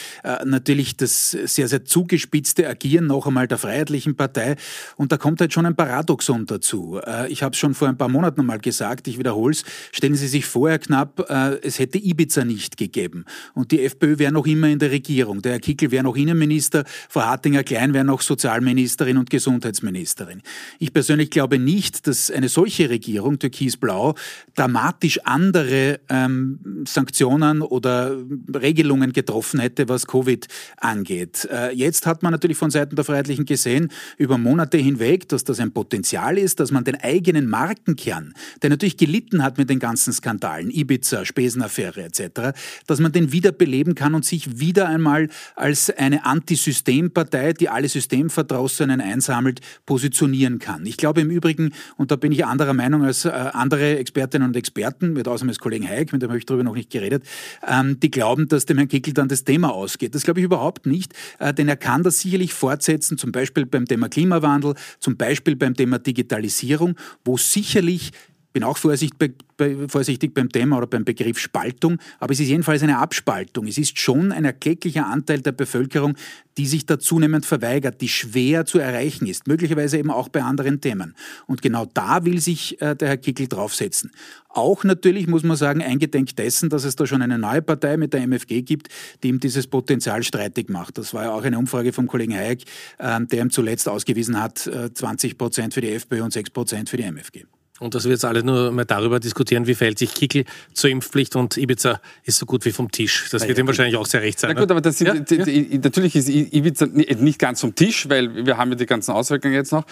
natürlich 0.45 0.97
das 0.97 1.31
sehr, 1.31 1.69
sehr 1.69 1.85
zugespitzte 1.85 2.69
Agieren 2.69 3.07
noch 3.07 3.27
einmal 3.27 3.49
der 3.49 3.59
Freiheitlichen 3.59 4.17
Partei. 4.17 4.57
Und 4.97 5.13
da 5.13 5.17
kommt 5.17 5.41
halt 5.41 5.53
schon 5.53 5.67
ein 5.67 5.77
Paradoxon 5.77 6.47
dazu. 6.47 7.01
Ich 7.29 7.43
habe 7.43 7.53
es 7.53 7.59
schon 7.59 7.75
vor 7.75 7.89
ein 7.89 7.97
paar 7.97 8.09
Monaten 8.09 8.41
einmal 8.41 8.59
gesagt, 8.59 9.09
ich 9.09 9.19
wiederhole 9.19 9.53
es. 9.53 9.65
Stellen 9.93 10.15
Sie 10.15 10.29
sich 10.29 10.47
vorher 10.47 10.79
knapp, 10.79 11.29
es 11.63 11.79
hätte 11.79 11.99
Ibiza 11.99 12.45
nicht 12.45 12.77
gegeben 12.77 13.14
bleiben. 13.15 13.25
Und 13.55 13.71
die 13.71 13.85
FPÖ 13.85 14.19
wäre 14.19 14.33
noch 14.33 14.47
immer 14.47 14.69
in 14.69 14.79
der 14.79 14.91
Regierung. 14.91 15.43
Der 15.43 15.53
Herr 15.53 15.61
Kickel 15.61 15.91
wäre 15.91 16.05
noch 16.05 16.17
Innenminister, 16.17 16.85
Frau 17.09 17.23
Hartinger-Klein 17.23 17.95
wäre 17.95 18.05
noch 18.05 18.21
Sozialministerin 18.21 19.17
und 19.17 19.31
Gesundheitsministerin. 19.31 20.43
Ich 20.79 20.93
persönlich 20.93 21.31
glaube 21.31 21.59
nicht, 21.59 22.07
dass 22.07 22.31
eine 22.31 22.49
solche 22.49 22.91
Regierung, 22.91 23.39
Türkis-Blau, 23.39 24.15
dramatisch 24.55 25.21
andere 25.25 26.01
ähm, 26.09 26.85
Sanktionen 26.87 27.63
oder 27.63 28.17
Regelungen 28.53 29.13
getroffen 29.13 29.61
hätte, 29.61 29.89
was 29.89 30.07
Covid 30.07 30.47
angeht. 30.79 31.49
Äh, 31.51 31.75
jetzt 31.75 32.07
hat 32.07 32.23
man 32.23 32.33
natürlich 32.33 32.57
von 32.57 32.71
Seiten 32.71 32.97
der 32.97 33.05
Freiheitlichen 33.05 33.45
gesehen, 33.45 33.91
über 34.19 34.39
Monate 34.39 34.79
hinweg, 34.79 35.29
dass 35.29 35.45
das 35.45 35.61
ein 35.61 35.73
Potenzial 35.73 36.39
ist, 36.39 36.61
dass 36.61 36.71
man 36.71 36.85
den 36.85 36.97
eigenen 36.97 37.49
Markenkern, 37.49 38.35
der 38.63 38.71
natürlich 38.71 38.97
gelitten 38.97 39.43
hat 39.43 39.59
mit 39.59 39.71
den 39.71 39.79
ganzen 39.79 40.13
Skandalen, 40.13 40.71
Ibiza, 40.71 41.25
Spesenaffäre 41.25 42.05
etc., 42.05 42.53
dass 42.87 43.01
man 43.05 43.13
den 43.13 43.31
wiederbeleben 43.31 43.95
kann 43.95 44.15
und 44.15 44.25
sich 44.25 44.59
wieder 44.59 44.89
einmal 44.89 45.29
als 45.55 45.91
eine 45.91 46.27
Antisystempartei, 46.27 47.53
die 47.53 47.69
alle 47.69 47.89
Systemverdrossenen 47.89 49.01
einsammelt, 49.01 49.61
positionieren 49.87 50.59
kann. 50.59 50.85
Ich 50.87 50.97
glaube 50.97 51.21
im 51.21 51.31
Übrigen, 51.31 51.73
und 51.97 52.11
da 52.11 52.17
bin 52.17 52.33
ich 52.33 52.45
anderer 52.45 52.73
Meinung 52.73 53.05
als 53.05 53.25
äh, 53.25 53.29
andere 53.29 53.99
Expertinnen 53.99 54.49
und 54.49 54.57
Experten, 54.57 55.13
mit 55.13 55.29
Ausnahme 55.29 55.53
des 55.53 55.61
Kollegen 55.61 55.87
Hayek, 55.87 56.13
mit 56.13 56.23
dem 56.23 56.31
habe 56.31 56.39
ich 56.39 56.47
darüber 56.47 56.65
noch 56.65 56.75
nicht 56.75 56.91
geredet, 56.91 57.25
ähm, 57.67 58.01
die 58.01 58.11
glauben, 58.11 58.49
dass 58.49 58.67
dem 58.67 58.79
Herrn 58.79 58.89
Kickel 58.89 59.15
dann 59.15 59.29
das 59.29 59.45
Thema 59.45 59.73
ausgeht. 59.73 60.15
Das 60.15 60.25
glaube 60.25 60.41
ich 60.41 60.45
überhaupt 60.45 60.87
nicht, 60.87 61.13
äh, 61.39 61.55
denn 61.55 61.69
er 61.69 61.77
kann 61.77 62.03
das 62.03 62.19
sicherlich 62.21 62.53
fortsetzen, 62.55 63.19
zum 63.19 63.31
Beispiel 63.31 63.67
beim 63.67 63.87
Thema 63.87 64.09
Klimawandel, 64.09 64.75
zum 64.99 65.17
Beispiel 65.17 65.55
beim 65.55 65.75
Thema 65.75 65.99
Digitalisierung, 65.99 66.97
wo 67.25 67.37
sicherlich 67.37 68.13
bin 68.55 68.65
auch 68.65 68.79
vorsichtig, 68.79 69.19
bei, 69.19 69.33
bei, 69.57 69.89
vorsichtig 69.89 70.33
beim 70.33 70.49
Thema 70.49 70.79
oder 70.79 70.87
beim 70.87 71.05
Begriff 71.05 71.39
Spaltung, 71.39 71.99
aber 72.21 72.33
es 72.33 72.41
ist 72.41 72.49
jedenfalls 72.49 72.83
eine 72.83 72.99
Abspaltung. 72.99 73.67
Es 73.67 73.77
ist 73.77 73.99
schon 73.99 74.33
ein 74.33 74.45
erklecklicher 74.45 75.07
Anteil 75.07 75.41
der 75.41 75.53
Bevölkerung, 75.53 76.15
die 76.57 76.67
sich 76.67 76.87
da 76.87 77.01
zunehmend 77.01 77.45
verweigert, 77.45 78.01
die 78.01 78.09
schwer 78.09 78.65
zu 78.65 78.79
erreichen 78.79 79.27
ist, 79.27 79.49
möglicherweise 79.49 79.99
eben 79.99 80.11
auch 80.11 80.29
bei 80.29 80.43
anderen 80.43 80.81
Themen. 80.81 81.17
Und 81.47 81.63
genau 81.63 81.85
da 81.85 82.25
will 82.25 82.41
sich 82.41 82.81
äh, 82.81 82.95
der 82.95 83.09
Herr 83.09 83.17
Kickel 83.17 83.49
draufsetzen. 83.49 84.13
Auch 84.49 84.85
natürlich 84.85 85.27
muss 85.27 85.43
man 85.43 85.57
sagen, 85.57 85.83
eingedenk 85.83 86.37
dessen, 86.37 86.69
dass 86.69 86.85
es 86.85 86.95
da 86.95 87.09
schon 87.09 87.23
eine 87.23 87.39
neue 87.39 87.61
Partei 87.61 87.97
mit 87.97 88.13
der 88.13 88.23
MFG 88.23 88.63
gibt, 88.63 88.87
die 89.25 89.31
ihm 89.31 89.41
dieses 89.41 89.67
Potenzial 89.67 90.23
streitig 90.23 90.71
macht. 90.71 90.97
Das 90.97 91.13
war 91.13 91.25
ja 91.25 91.33
auch 91.33 91.43
eine 91.43 91.59
Umfrage 91.59 91.93
vom 91.93 92.07
Kollegen 92.07 92.35
Hayek, 92.35 92.63
äh, 92.99 93.21
der 93.21 93.43
ihm 93.43 93.51
zuletzt 93.51 93.89
ausgewiesen 93.89 94.41
hat, 94.41 94.69
äh, 94.69 94.95
20 94.95 95.37
Prozent 95.37 95.75
für 95.75 95.81
die 95.81 95.91
FPÖ 95.91 96.23
und 96.23 96.33
6 96.33 96.51
Prozent 96.51 96.89
für 96.89 96.97
die 96.97 97.03
MFG. 97.03 97.47
Und 97.81 97.97
dass 97.97 98.05
wir 98.05 98.13
jetzt 98.13 98.25
alle 98.25 98.45
nur 98.45 98.71
mal 98.71 98.85
darüber 98.85 99.19
diskutieren, 99.19 99.67
wie 99.67 99.75
verhält 99.75 99.99
sich 99.99 100.15
Kickel 100.15 100.45
zur 100.75 100.91
Impfpflicht 100.91 101.35
und 101.35 101.57
Ibiza 101.57 102.01
ist 102.23 102.39
so 102.39 102.47
gut 102.47 102.65
wie 102.65 102.71
vom 102.71 102.89
Tisch. 102.89 103.27
Das 103.33 103.49
wird 103.49 103.59
ihm 103.59 103.67
wahrscheinlich 103.67 103.97
auch 103.97 104.07
sehr 104.07 104.23
recht 104.23 104.39
sein. 104.39 104.53
Na 104.55 104.61
gut, 104.61 104.69
ne? 104.69 104.75
aber 104.75 104.81
das 104.81 104.99
sind, 104.99 105.29
Ja? 105.29 105.45
natürlich 105.83 106.15
ist 106.15 106.29
Ibiza 106.29 106.87
nicht 106.87 107.41
ganz 107.41 107.61
vom 107.61 107.75
Tisch, 107.75 108.09
weil 108.09 108.47
wir 108.47 108.59
haben 108.59 108.71
ja 108.71 108.77
die 108.77 108.87
ganzen 108.87 109.11
Auswirkungen 109.11 109.55
jetzt 109.55 109.73
noch. 109.73 109.85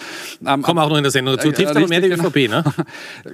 Ähm, 0.45 0.61
Kommen 0.61 0.79
auch 0.79 0.87
noch 0.87 0.95
in 0.95 1.03
der 1.03 1.11
Sendung 1.11 1.35
dazu. 1.35 1.49
Äh, 1.49 1.51
Trifft 1.51 1.75
aber 1.75 1.87
mehr 1.87 1.99
die 1.99 2.07
richtig, 2.07 2.25
ÖVP, 2.25 2.49
ne? 2.49 2.63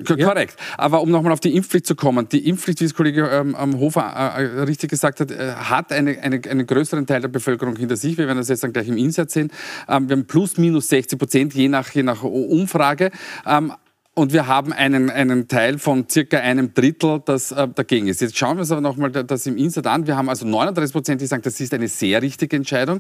Korrekt. 0.26 0.56
Aber 0.78 1.02
um 1.02 1.12
nochmal 1.12 1.32
auf 1.32 1.40
die 1.42 1.56
Impfpflicht 1.56 1.86
zu 1.86 1.94
kommen, 1.94 2.28
die 2.28 2.48
Impfpflicht, 2.48 2.82
wie 2.82 2.86
es 2.86 2.96
Kollege 2.96 3.30
ähm, 3.30 3.56
ähm, 3.60 3.80
Hofer 3.80 4.36
äh, 4.36 4.46
äh, 4.46 4.62
richtig 4.62 4.90
gesagt 4.90 5.20
hat, 5.20 5.30
äh, 5.30 5.54
hat 5.54 5.92
eine, 5.92 6.20
eine, 6.22 6.42
einen 6.50 6.66
größeren 6.66 7.06
Teil 7.06 7.22
der 7.22 7.28
Bevölkerung 7.28 7.76
hinter 7.76 7.98
sich. 7.98 8.18
Wir 8.18 8.26
werden 8.26 8.40
das 8.40 8.50
jetzt 8.50 8.64
dann 8.64 8.74
gleich 8.74 8.88
im 8.88 8.98
Insert 8.98 9.30
sehen. 9.30 9.52
Ähm, 9.88 10.10
wir 10.10 10.16
haben 10.16 10.26
plus 10.26 10.58
minus 10.58 10.90
60 10.90 11.20
Prozent, 11.20 11.54
je 11.54 11.68
nach, 11.68 11.92
je 11.92 12.02
nach 12.02 12.24
Umfrage. 12.24 13.12
Ähm, 13.46 13.74
und 14.20 14.34
wir 14.34 14.48
haben 14.48 14.74
einen, 14.74 15.10
einen 15.10 15.48
Teil 15.48 15.80
von 15.80 16.10
circa 16.10 16.40
einem 16.40 16.74
Drittel, 16.74 17.22
das 17.24 17.54
äh, 17.54 17.70
dagegen 17.74 18.08
ist. 18.08 18.20
Jetzt 18.20 18.38
schauen 18.38 18.58
wir 18.58 18.62
uns 18.62 18.72
aber 18.72 18.82
nochmal 18.82 19.12
das 19.12 19.46
im 19.48 19.56
Insert 19.56 19.88
an. 19.88 20.08
Wir 20.08 20.18
haben 20.18 20.28
also 20.28 20.46
39 20.46 20.92
Prozent, 20.92 21.22
die 21.22 21.26
sagen, 21.26 21.42
das 21.42 21.58
ist 21.62 21.74
eine 21.74 21.88
sehr 21.88 22.22
richtige 22.22 22.58
Entscheidung. 22.58 23.00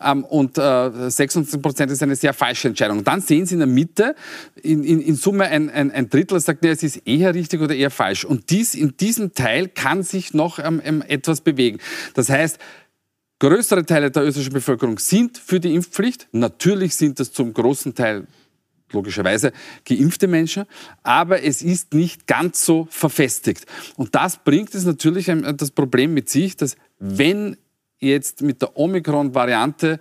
Ähm, 0.00 0.24
und 0.24 0.58
äh, 0.58 1.10
26 1.10 1.60
Prozent 1.60 1.90
ist 1.90 2.04
eine 2.04 2.14
sehr 2.14 2.32
falsche 2.32 2.68
Entscheidung. 2.68 2.98
Und 2.98 3.08
dann 3.08 3.20
sehen 3.20 3.46
Sie 3.46 3.54
in 3.54 3.58
der 3.58 3.66
Mitte 3.66 4.14
in, 4.62 4.84
in, 4.84 5.00
in 5.00 5.16
Summe 5.16 5.46
ein, 5.46 5.70
ein, 5.70 5.90
ein 5.90 6.08
Drittel, 6.08 6.36
das 6.36 6.44
sagt, 6.44 6.62
nee, 6.62 6.68
es 6.68 6.84
ist 6.84 6.98
eher 7.04 7.34
richtig 7.34 7.60
oder 7.60 7.74
eher 7.74 7.90
falsch. 7.90 8.24
Und 8.24 8.50
dies, 8.50 8.76
in 8.76 8.96
diesem 8.96 9.34
Teil 9.34 9.66
kann 9.66 10.04
sich 10.04 10.34
noch 10.34 10.60
ähm, 10.60 10.80
ähm, 10.84 11.02
etwas 11.02 11.40
bewegen. 11.40 11.78
Das 12.14 12.30
heißt, 12.30 12.60
Größere 13.42 13.86
Teile 13.86 14.10
der 14.10 14.24
österreichischen 14.24 14.52
Bevölkerung 14.52 14.98
sind 14.98 15.38
für 15.38 15.60
die 15.60 15.74
Impfpflicht. 15.74 16.28
Natürlich 16.32 16.94
sind 16.94 17.18
das 17.18 17.32
zum 17.32 17.54
großen 17.54 17.94
Teil 17.94 18.26
logischerweise 18.92 19.52
geimpfte 19.84 20.28
Menschen, 20.28 20.64
aber 21.02 21.42
es 21.42 21.62
ist 21.62 21.94
nicht 21.94 22.26
ganz 22.26 22.64
so 22.64 22.86
verfestigt. 22.90 23.66
Und 23.96 24.14
das 24.14 24.38
bringt 24.38 24.74
es 24.74 24.84
natürlich 24.84 25.30
ein, 25.30 25.56
das 25.56 25.70
Problem 25.70 26.14
mit 26.14 26.28
sich, 26.28 26.56
dass 26.56 26.76
wenn 26.98 27.56
jetzt 27.98 28.42
mit 28.42 28.62
der 28.62 28.76
Omikron-Variante 28.76 30.00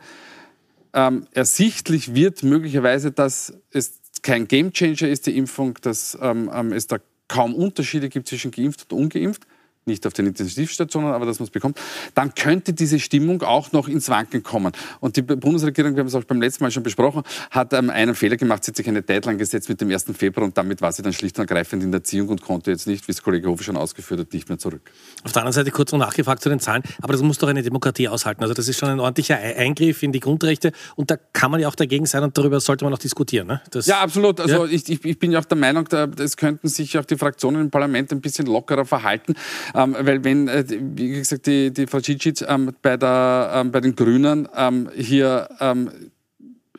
ähm, 0.93 1.27
ersichtlich 1.31 2.15
wird, 2.15 2.43
möglicherweise, 2.43 3.11
dass 3.11 3.53
es 3.71 3.99
kein 4.21 4.47
Gamechanger 4.47 5.07
ist, 5.07 5.27
die 5.27 5.37
Impfung, 5.37 5.77
dass 5.81 6.17
ähm, 6.21 6.49
ähm, 6.53 6.73
es 6.73 6.87
da 6.87 6.97
kaum 7.27 7.53
Unterschiede 7.53 8.09
gibt 8.09 8.27
zwischen 8.27 8.51
geimpft 8.51 8.91
und 8.91 8.99
ungeimpft, 9.03 9.45
nicht 9.89 10.07
auf 10.07 10.13
den 10.13 10.27
Intensivstationen, 10.27 11.11
aber 11.11 11.25
dass 11.25 11.39
man 11.39 11.45
es 11.45 11.51
bekommt, 11.51 11.77
dann 12.15 12.33
könnte 12.33 12.73
diese 12.73 12.99
Stimmung 12.99 13.41
auch 13.41 13.71
noch 13.71 13.87
ins 13.87 14.09
Wanken 14.09 14.43
kommen. 14.43 14.71
Und 14.99 15.17
die 15.17 15.21
Bundesregierung, 15.21 15.95
wir 15.95 16.01
haben 16.01 16.07
es 16.07 16.15
auch 16.15 16.23
beim 16.23 16.41
letzten 16.41 16.63
Mal 16.63 16.71
schon 16.71 16.83
besprochen, 16.83 17.23
hat 17.51 17.73
ähm, 17.73 17.89
einen 17.89 18.15
Fehler 18.15 18.37
gemacht, 18.37 18.63
sie 18.63 18.71
hat 18.71 18.77
sich 18.77 18.87
eine 18.87 19.01
Deadline 19.01 19.37
gesetzt 19.37 19.69
mit 19.69 19.81
dem 19.81 19.89
1. 19.89 20.05
Februar 20.17 20.45
und 20.45 20.57
damit 20.57 20.81
war 20.81 20.91
sie 20.91 21.01
dann 21.01 21.13
schlicht 21.13 21.37
und 21.37 21.49
ergreifend 21.49 21.83
in 21.83 21.91
der 21.91 21.99
Erziehung 21.99 22.29
und 22.29 22.41
konnte 22.41 22.71
jetzt 22.71 22.87
nicht, 22.87 23.07
wie 23.07 23.11
es 23.11 23.21
Kollege 23.21 23.49
Hofe 23.49 23.63
schon 23.63 23.77
ausgeführt 23.77 24.21
hat, 24.21 24.33
nicht 24.33 24.47
mehr 24.49 24.57
zurück. 24.57 24.81
Auf 25.23 25.31
der 25.31 25.41
anderen 25.41 25.53
Seite 25.53 25.71
kurz 25.71 25.91
noch 25.91 25.99
nachgefragt 25.99 26.41
zu 26.41 26.49
den 26.49 26.59
Zahlen, 26.59 26.83
aber 27.01 27.13
das 27.13 27.21
muss 27.21 27.37
doch 27.37 27.47
eine 27.47 27.63
Demokratie 27.63 28.07
aushalten. 28.07 28.43
Also 28.43 28.53
das 28.53 28.67
ist 28.67 28.77
schon 28.77 28.89
ein 28.89 28.99
ordentlicher 28.99 29.37
Eingriff 29.37 30.03
in 30.03 30.11
die 30.11 30.19
Grundrechte 30.19 30.71
und 30.95 31.11
da 31.11 31.17
kann 31.17 31.51
man 31.51 31.59
ja 31.59 31.67
auch 31.67 31.75
dagegen 31.75 32.05
sein 32.05 32.23
und 32.23 32.37
darüber 32.37 32.59
sollte 32.59 32.85
man 32.85 32.93
auch 32.93 32.99
diskutieren. 32.99 33.47
Ne? 33.47 33.61
Das, 33.71 33.85
Ja, 33.87 34.01
absolut. 34.01 34.39
Also 34.39 34.65
Ja. 34.65 34.71
Ich, 34.71 35.05
ich, 35.05 35.19
bin 35.19 35.31
ja 35.31 35.39
auch 35.39 35.45
der 35.45 35.57
Meinung, 35.57 35.87
es 36.17 36.37
könnten 36.37 36.67
sich 36.67 36.97
auch 36.97 37.05
die 37.05 37.17
Fraktionen 37.17 37.61
im 37.61 37.71
Parlament 37.71 38.11
ein 38.11 38.21
bisschen 38.21 38.45
lockerer 38.45 38.85
verhalten, 38.85 39.35
ähm, 39.79 39.95
weil 39.99 40.23
wenn, 40.23 40.47
äh, 40.47 40.65
wie 40.67 41.09
gesagt, 41.09 41.47
die, 41.47 41.71
die 41.71 41.87
Frau 41.87 41.99
Cicic 41.99 42.41
ähm, 42.47 42.73
bei, 42.81 42.97
der, 42.97 43.51
ähm, 43.53 43.71
bei 43.71 43.79
den 43.79 43.95
Grünen 43.95 44.47
ähm, 44.55 44.89
hier 44.95 45.47
ähm, 45.59 45.89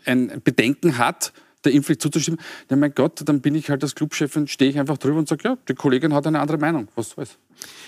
ein 0.04 0.40
Bedenken 0.44 0.98
hat, 0.98 1.32
der 1.64 1.72
Impfpflicht 1.72 2.02
zuzustimmen, 2.02 2.40
ja 2.70 2.76
mein 2.76 2.92
Gott, 2.94 3.22
dann 3.24 3.40
bin 3.40 3.54
ich 3.54 3.70
halt 3.70 3.82
als 3.82 3.94
Clubchef 3.94 4.36
und 4.36 4.50
stehe 4.50 4.70
ich 4.70 4.78
einfach 4.78 4.98
drüber 4.98 5.18
und 5.18 5.28
sage, 5.28 5.42
ja, 5.44 5.58
die 5.68 5.74
Kollegin 5.74 6.14
hat 6.14 6.26
eine 6.26 6.40
andere 6.40 6.58
Meinung, 6.58 6.88
was 6.94 7.10
soll's. 7.10 7.38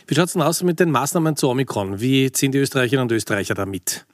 Wie 0.06 0.14
schaut 0.14 0.26
es 0.26 0.32
denn 0.34 0.42
aus 0.42 0.62
mit 0.62 0.78
den 0.80 0.90
Maßnahmen 0.90 1.36
zu 1.36 1.48
Omikron? 1.48 2.00
Wie 2.00 2.30
ziehen 2.32 2.52
die 2.52 2.58
Österreicherinnen 2.58 3.04
und 3.04 3.12
Österreicher 3.12 3.54
da 3.54 3.66
mit? 3.66 4.04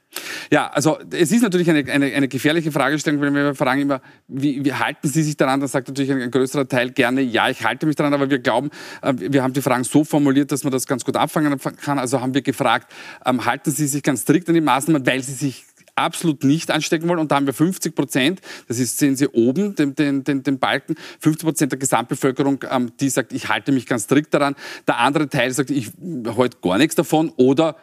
Ja, 0.51 0.67
also 0.69 0.97
es 1.11 1.31
ist 1.31 1.43
natürlich 1.43 1.69
eine, 1.69 1.89
eine, 1.91 2.07
eine 2.07 2.27
gefährliche 2.27 2.71
Fragestellung, 2.71 3.21
weil 3.21 3.33
wir 3.33 3.53
fragen 3.53 3.81
immer, 3.81 4.01
wie, 4.27 4.65
wie 4.65 4.73
halten 4.73 5.07
Sie 5.07 5.21
sich 5.21 5.37
daran? 5.37 5.59
Dann 5.59 5.69
sagt 5.69 5.87
natürlich 5.87 6.11
ein, 6.11 6.21
ein 6.21 6.31
größerer 6.31 6.67
Teil 6.67 6.91
gerne, 6.91 7.21
ja, 7.21 7.49
ich 7.49 7.63
halte 7.63 7.85
mich 7.85 7.95
daran, 7.95 8.13
aber 8.13 8.29
wir 8.29 8.39
glauben, 8.39 8.69
äh, 9.01 9.13
wir 9.15 9.43
haben 9.43 9.53
die 9.53 9.61
Fragen 9.61 9.83
so 9.83 10.03
formuliert, 10.03 10.51
dass 10.51 10.63
man 10.63 10.71
das 10.71 10.87
ganz 10.87 11.05
gut 11.05 11.15
abfangen 11.15 11.55
kann. 11.81 11.99
Also 11.99 12.21
haben 12.21 12.33
wir 12.33 12.41
gefragt, 12.41 12.91
ähm, 13.25 13.45
halten 13.45 13.71
Sie 13.71 13.87
sich 13.87 14.01
ganz 14.01 14.21
strikt 14.21 14.47
an 14.49 14.55
die 14.55 14.61
Maßnahmen, 14.61 15.05
weil 15.05 15.21
Sie 15.21 15.33
sich 15.33 15.65
absolut 15.99 16.43
nicht 16.43 16.71
anstecken 16.71 17.07
wollen. 17.07 17.19
Und 17.19 17.31
da 17.31 17.35
haben 17.35 17.45
wir 17.45 17.53
50 17.53 17.93
Prozent, 17.93 18.41
das 18.67 18.79
ist, 18.79 18.97
sehen 18.97 19.15
Sie 19.15 19.27
oben, 19.27 19.75
den, 19.75 19.95
den, 19.95 20.23
den, 20.23 20.43
den 20.43 20.59
Balken, 20.59 20.95
50 21.19 21.45
Prozent 21.45 21.71
der 21.71 21.79
Gesamtbevölkerung, 21.79 22.63
ähm, 22.69 22.91
die 22.99 23.09
sagt, 23.09 23.33
ich 23.33 23.49
halte 23.49 23.71
mich 23.71 23.85
ganz 23.85 24.03
strikt 24.03 24.33
daran. 24.33 24.55
Der 24.87 24.97
andere 24.99 25.29
Teil 25.29 25.51
sagt, 25.51 25.69
ich 25.69 25.91
halte 26.25 26.57
gar 26.61 26.77
nichts 26.77 26.95
davon 26.95 27.31
oder 27.35 27.75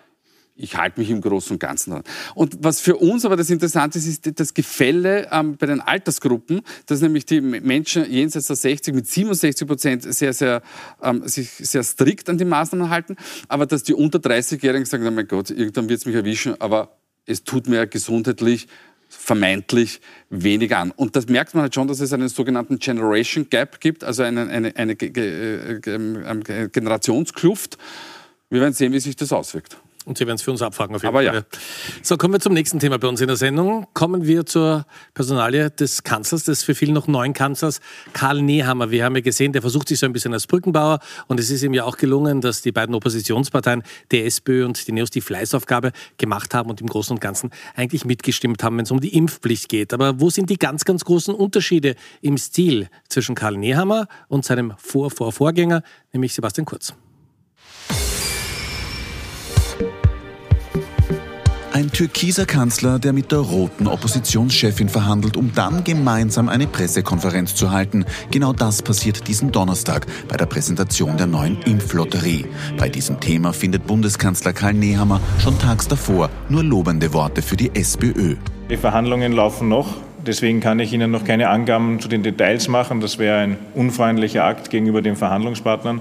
ich 0.56 0.76
halte 0.76 0.98
mich 1.00 1.10
im 1.10 1.20
Großen 1.20 1.52
und 1.52 1.58
Ganzen 1.58 1.90
dran. 1.90 2.02
Und 2.34 2.56
was 2.60 2.80
für 2.80 2.96
uns 2.96 3.25
aber 3.25 3.36
das 3.36 3.50
Interessante 3.50 3.98
ist, 3.98 4.06
ist 4.06 4.40
das 4.40 4.54
Gefälle 4.54 5.28
ähm, 5.30 5.56
bei 5.56 5.66
den 5.66 5.80
Altersgruppen, 5.80 6.62
dass 6.86 7.00
nämlich 7.02 7.26
die 7.26 7.40
Menschen 7.40 8.10
jenseits 8.10 8.46
der 8.46 8.56
60 8.56 8.94
mit 8.94 9.06
67 9.06 9.66
Prozent 9.68 10.02
sehr, 10.14 10.32
sehr, 10.32 10.62
ähm, 11.02 11.26
sich 11.28 11.50
sehr 11.50 11.82
strikt 11.82 12.28
an 12.28 12.38
die 12.38 12.44
Maßnahmen 12.44 12.90
halten, 12.90 13.16
aber 13.48 13.66
dass 13.66 13.82
die 13.82 13.94
unter 13.94 14.18
30-Jährigen 14.18 14.86
sagen, 14.86 15.06
oh 15.06 15.10
mein 15.10 15.28
Gott, 15.28 15.50
irgendwann 15.50 15.88
wird 15.88 16.00
es 16.00 16.06
mich 16.06 16.14
erwischen, 16.14 16.60
aber 16.60 16.96
es 17.26 17.44
tut 17.44 17.68
mir 17.68 17.86
gesundheitlich 17.86 18.66
vermeintlich 19.08 20.00
wenig 20.30 20.75
an. 20.75 20.90
Und 20.90 21.16
das 21.16 21.28
merkt 21.28 21.54
man 21.54 21.62
halt 21.62 21.75
schon, 21.75 21.86
dass 21.86 22.00
es 22.00 22.12
einen 22.12 22.28
sogenannten 22.28 22.78
Generation 22.78 23.48
Gap 23.48 23.80
gibt, 23.80 24.04
also 24.04 24.22
eine, 24.22 24.48
eine, 24.48 24.75
eine 24.76 24.96
Ge- 24.96 25.80
ähm, 25.86 26.42
Ge- 26.42 26.68
Generationskluft. 26.68 27.78
Wir 28.50 28.60
werden 28.60 28.75
sehen, 28.75 28.92
wie 28.92 29.00
sich 29.00 29.16
das 29.16 29.32
auswirkt. 29.32 29.76
Und 30.06 30.18
Sie 30.18 30.25
werden 30.25 30.36
es 30.36 30.42
für 30.42 30.52
uns 30.52 30.62
abfragen 30.62 30.94
auf 30.94 31.02
jeden 31.02 31.12
Aber 31.12 31.20
ja. 31.20 31.32
Fall. 31.32 31.44
So, 32.00 32.16
kommen 32.16 32.34
wir 32.34 32.38
zum 32.38 32.54
nächsten 32.54 32.78
Thema 32.78 32.96
bei 32.96 33.08
uns 33.08 33.20
in 33.20 33.26
der 33.26 33.36
Sendung. 33.36 33.88
Kommen 33.92 34.25
wir 34.25 34.46
zur 34.46 34.86
Personalie 35.14 35.68
des 35.70 36.04
Kanzlers, 36.04 36.44
des 36.44 36.62
für 36.62 36.76
viele 36.76 36.92
noch 36.92 37.08
neuen 37.08 37.32
Kanzlers, 37.32 37.80
Karl 38.12 38.40
Nehammer. 38.40 38.92
Wir 38.92 39.04
haben 39.04 39.16
ja 39.16 39.20
gesehen, 39.20 39.52
der 39.52 39.62
versucht 39.62 39.88
sich 39.88 39.98
so 39.98 40.06
ein 40.06 40.12
bisschen 40.12 40.32
als 40.32 40.46
Brückenbauer. 40.46 41.00
Und 41.26 41.40
es 41.40 41.50
ist 41.50 41.64
ihm 41.64 41.75
ja 41.75 41.82
auch 41.82 41.96
gelungen, 41.96 42.40
dass 42.40 42.62
die 42.62 42.70
beiden 42.70 42.94
Oppositionsparteien, 42.94 43.82
die 44.12 44.22
SPÖ 44.22 44.64
und 44.64 44.86
die 44.86 44.92
NEOS, 44.92 45.10
die 45.10 45.20
Fleißaufgabe 45.20 45.90
gemacht 46.18 46.54
haben 46.54 46.70
und 46.70 46.80
im 46.80 46.86
Großen 46.86 47.12
und 47.12 47.20
Ganzen 47.20 47.50
eigentlich 47.75 48.04
mitgestimmt 48.04 48.62
haben, 48.62 48.76
wenn 48.76 48.84
es 48.84 48.92
um 48.92 49.00
die 49.00 49.12
Impfpflicht 49.12 49.68
geht. 49.68 49.92
Aber 49.92 50.20
wo 50.20 50.30
sind 50.30 50.50
die 50.50 50.56
ganz, 50.56 50.84
ganz 50.84 51.04
großen 51.04 51.34
Unterschiede 51.34 51.96
im 52.22 52.38
Stil 52.38 52.88
zwischen 53.08 53.34
Karl 53.34 53.56
Nehammer 53.56 54.06
und 54.28 54.44
seinem 54.44 54.75
Vor-Vor-Vorgänger, 54.78 55.82
nämlich 56.12 56.32
Sebastian 56.32 56.64
Kurz? 56.64 56.94
Ein 61.76 61.92
türkiser 61.92 62.47
Kanzler, 62.47 62.99
der 62.99 63.12
mit 63.12 63.33
der 63.33 63.40
roten 63.40 63.87
Oppositionschefin 63.87 64.88
verhandelt, 64.88 65.37
um 65.37 65.52
dann 65.54 65.85
gemeinsam 65.85 66.49
eine 66.49 66.66
Pressekonferenz 66.66 67.54
zu 67.54 67.71
halten. 67.71 68.06
Genau 68.30 68.54
das 68.54 68.80
passiert 68.80 69.28
diesen 69.28 69.52
Donnerstag 69.52 70.06
bei 70.26 70.38
der 70.38 70.47
Präsentation 70.47 71.18
der 71.18 71.26
neuen 71.26 71.61
Impflotterie. 71.66 72.47
Bei 72.78 72.88
diesem 72.88 73.21
Thema 73.21 73.52
findet 73.52 73.87
Bundeskanzler 73.87 74.54
Karl 74.54 74.73
Nehammer 74.73 75.21
schon 75.38 75.59
tags 75.59 75.87
davor 75.87 76.30
nur 76.49 76.64
lobende 76.64 77.12
Worte 77.12 77.42
für 77.42 77.59
die 77.59 77.71
SPÖ. 77.75 78.37
Die 78.71 78.78
Verhandlungen 78.78 79.33
laufen 79.33 79.68
noch. 79.68 79.97
Deswegen 80.26 80.61
kann 80.61 80.80
ich 80.80 80.95
Ihnen 80.95 81.11
noch 81.11 81.25
keine 81.25 81.50
Angaben 81.50 82.00
zu 82.00 82.09
den 82.09 82.23
Details 82.23 82.68
machen. 82.68 83.02
Das 83.02 83.18
wäre 83.18 83.37
ein 83.37 83.59
unfreundlicher 83.75 84.45
Akt 84.45 84.71
gegenüber 84.71 85.02
den 85.02 85.16
Verhandlungspartnern. 85.16 86.00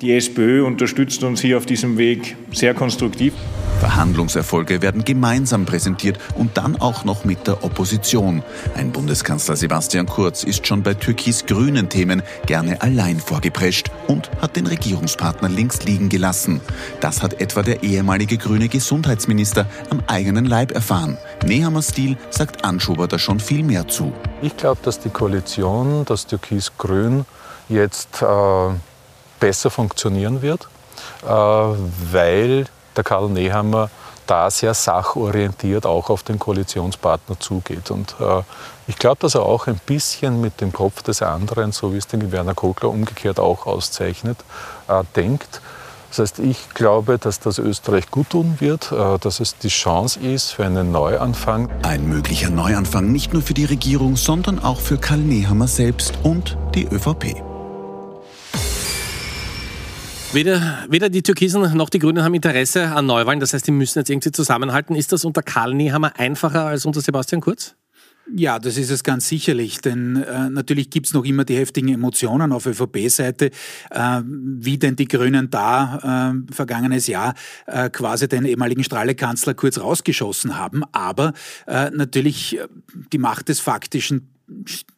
Die 0.00 0.14
SPÖ 0.14 0.64
unterstützt 0.64 1.22
uns 1.24 1.42
hier 1.42 1.58
auf 1.58 1.66
diesem 1.66 1.98
Weg 1.98 2.36
sehr 2.52 2.72
konstruktiv. 2.72 3.34
Verhandlungserfolge 3.80 4.82
werden 4.82 5.04
gemeinsam 5.04 5.66
präsentiert 5.66 6.18
und 6.34 6.56
dann 6.56 6.80
auch 6.80 7.04
noch 7.04 7.24
mit 7.24 7.46
der 7.46 7.64
Opposition. 7.64 8.42
Ein 8.74 8.92
Bundeskanzler 8.92 9.56
Sebastian 9.56 10.06
Kurz 10.06 10.44
ist 10.44 10.66
schon 10.66 10.82
bei 10.82 10.94
türkis-grünen 10.94 11.88
Themen 11.88 12.22
gerne 12.46 12.80
allein 12.82 13.20
vorgeprescht 13.20 13.90
und 14.06 14.30
hat 14.40 14.56
den 14.56 14.66
Regierungspartner 14.66 15.48
links 15.48 15.84
liegen 15.84 16.08
gelassen. 16.08 16.60
Das 17.00 17.22
hat 17.22 17.40
etwa 17.40 17.62
der 17.62 17.82
ehemalige 17.82 18.38
grüne 18.38 18.68
Gesundheitsminister 18.68 19.66
am 19.90 20.02
eigenen 20.06 20.44
Leib 20.44 20.72
erfahren. 20.72 21.18
Nehammer 21.44 21.82
Stil 21.82 22.16
sagt 22.30 22.64
Anschober 22.64 23.08
da 23.08 23.18
schon 23.18 23.40
viel 23.40 23.62
mehr 23.62 23.88
zu. 23.88 24.12
Ich 24.42 24.56
glaube, 24.56 24.80
dass 24.82 25.00
die 25.00 25.10
Koalition, 25.10 26.04
das 26.04 26.26
Türkis-Grün, 26.26 27.24
jetzt 27.68 28.22
äh, 28.22 28.74
besser 29.40 29.70
funktionieren 29.70 30.42
wird, 30.42 30.68
äh, 31.24 31.28
weil 31.28 32.66
der 32.96 33.04
Karl 33.04 33.28
Nehammer 33.28 33.90
da 34.26 34.50
sehr 34.50 34.74
sachorientiert 34.74 35.86
auch 35.86 36.10
auf 36.10 36.22
den 36.22 36.38
Koalitionspartner 36.38 37.38
zugeht. 37.40 37.90
Und 37.90 38.16
äh, 38.20 38.42
ich 38.86 38.96
glaube, 38.96 39.18
dass 39.20 39.34
er 39.34 39.42
auch 39.42 39.66
ein 39.66 39.80
bisschen 39.84 40.40
mit 40.40 40.60
dem 40.60 40.72
Kopf 40.72 41.02
des 41.02 41.22
anderen, 41.22 41.72
so 41.72 41.92
wie 41.92 41.98
es 41.98 42.06
den 42.06 42.32
Werner 42.32 42.54
Kogler 42.54 42.90
umgekehrt 42.90 43.38
auch 43.38 43.66
auszeichnet, 43.66 44.38
äh, 44.88 45.02
denkt. 45.16 45.60
Das 46.10 46.20
heißt, 46.20 46.38
ich 46.38 46.70
glaube, 46.74 47.18
dass 47.18 47.40
das 47.40 47.58
Österreich 47.58 48.10
gut 48.10 48.30
tun 48.30 48.56
wird, 48.60 48.92
äh, 48.92 49.18
dass 49.18 49.40
es 49.40 49.58
die 49.58 49.68
Chance 49.68 50.20
ist 50.20 50.52
für 50.52 50.64
einen 50.64 50.92
Neuanfang. 50.92 51.68
Ein 51.82 52.08
möglicher 52.08 52.50
Neuanfang 52.50 53.10
nicht 53.10 53.32
nur 53.32 53.42
für 53.42 53.54
die 53.54 53.64
Regierung, 53.64 54.16
sondern 54.16 54.62
auch 54.62 54.80
für 54.80 54.96
Karl 54.96 55.18
Nehammer 55.18 55.66
selbst 55.66 56.14
und 56.22 56.56
die 56.74 56.86
ÖVP. 56.86 57.53
Weder, 60.34 60.84
weder 60.88 61.10
die 61.10 61.22
Türkisen 61.22 61.62
noch 61.76 61.88
die 61.88 62.00
Grünen 62.00 62.24
haben 62.24 62.34
Interesse 62.34 62.88
an 62.88 63.06
Neuwahlen. 63.06 63.38
Das 63.38 63.54
heißt, 63.54 63.68
die 63.68 63.70
müssen 63.70 64.00
jetzt 64.00 64.10
irgendwie 64.10 64.32
zusammenhalten. 64.32 64.96
Ist 64.96 65.12
das 65.12 65.24
unter 65.24 65.42
Karl 65.42 65.74
Nehammer 65.74 66.18
einfacher 66.18 66.66
als 66.66 66.84
unter 66.86 67.00
Sebastian 67.00 67.40
Kurz? 67.40 67.76
Ja, 68.34 68.58
das 68.58 68.76
ist 68.76 68.90
es 68.90 69.04
ganz 69.04 69.28
sicherlich, 69.28 69.80
denn 69.80 70.16
äh, 70.16 70.48
natürlich 70.48 70.90
gibt's 70.90 71.12
noch 71.12 71.24
immer 71.24 71.44
die 71.44 71.56
heftigen 71.56 71.88
Emotionen 71.88 72.52
auf 72.52 72.66
ÖVP-Seite, 72.66 73.50
äh, 73.90 74.22
wie 74.24 74.78
denn 74.78 74.96
die 74.96 75.06
Grünen 75.06 75.50
da 75.50 76.32
äh, 76.32 76.52
vergangenes 76.52 77.06
Jahr 77.06 77.34
äh, 77.66 77.90
quasi 77.90 78.26
den 78.26 78.46
ehemaligen 78.46 78.82
Strahlekanzler 78.82 79.54
kurz 79.54 79.78
rausgeschossen 79.78 80.56
haben. 80.56 80.82
Aber 80.90 81.34
äh, 81.66 81.90
natürlich 81.90 82.58
äh, 82.58 82.66
die 83.12 83.18
Macht 83.18 83.50
des 83.50 83.60
Faktischen 83.60 84.33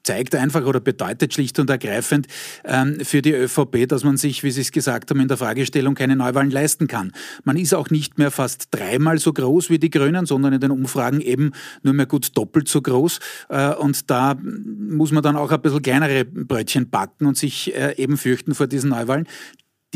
zeigt 0.03 0.35
einfach 0.35 0.65
oder 0.65 0.81
bedeutet 0.81 1.35
schlicht 1.35 1.59
und 1.59 1.71
ergreifend 1.71 2.27
ähm, 2.65 2.99
für 3.01 3.23
die 3.23 3.33
ÖVP, 3.33 3.89
dass 3.89 4.05
man 4.05 4.17
sich, 4.17 4.43
wie 4.43 4.51
Sie 4.51 4.61
es 4.61 4.73
gesagt 4.73 5.11
haben, 5.11 5.21
in 5.21 5.29
der 5.29 5.37
Fragestellung 5.37 5.95
keine 5.95 6.17
Neuwahlen 6.17 6.51
leisten 6.51 6.87
kann. 6.87 7.13
Man 7.45 7.57
ist 7.57 7.75
auch 7.75 7.91
nicht 7.91 8.19
mehr 8.19 8.31
fast 8.31 8.69
dreimal 8.71 9.19
so 9.19 9.33
groß 9.33 9.71
wie 9.71 9.79
die 9.79 9.91
Grünen, 9.91 10.27
sondern 10.27 10.53
in 10.53 10.61
den 10.61 10.71
Umfragen 10.71 11.21
eben 11.21 11.53
nur 11.83 11.95
mehr 11.95 12.07
gut 12.07 12.37
doppelt 12.37 12.69
so 12.69 12.83
groß. 12.83 13.21
Äh, 13.49 13.75
und 13.75 14.11
da 14.11 14.37
muss 14.43 15.13
man 15.13 15.23
dann 15.23 15.37
auch 15.37 15.51
ein 15.51 15.61
bisschen 15.61 15.83
kleinere 15.83 16.25
Brötchen 16.25 16.91
backen 16.91 17.27
und 17.27 17.37
sich 17.37 17.75
äh, 17.75 17.95
eben 17.97 18.17
fürchten 18.17 18.55
vor 18.55 18.67
diesen 18.67 18.91
Neuwahlen 18.91 19.27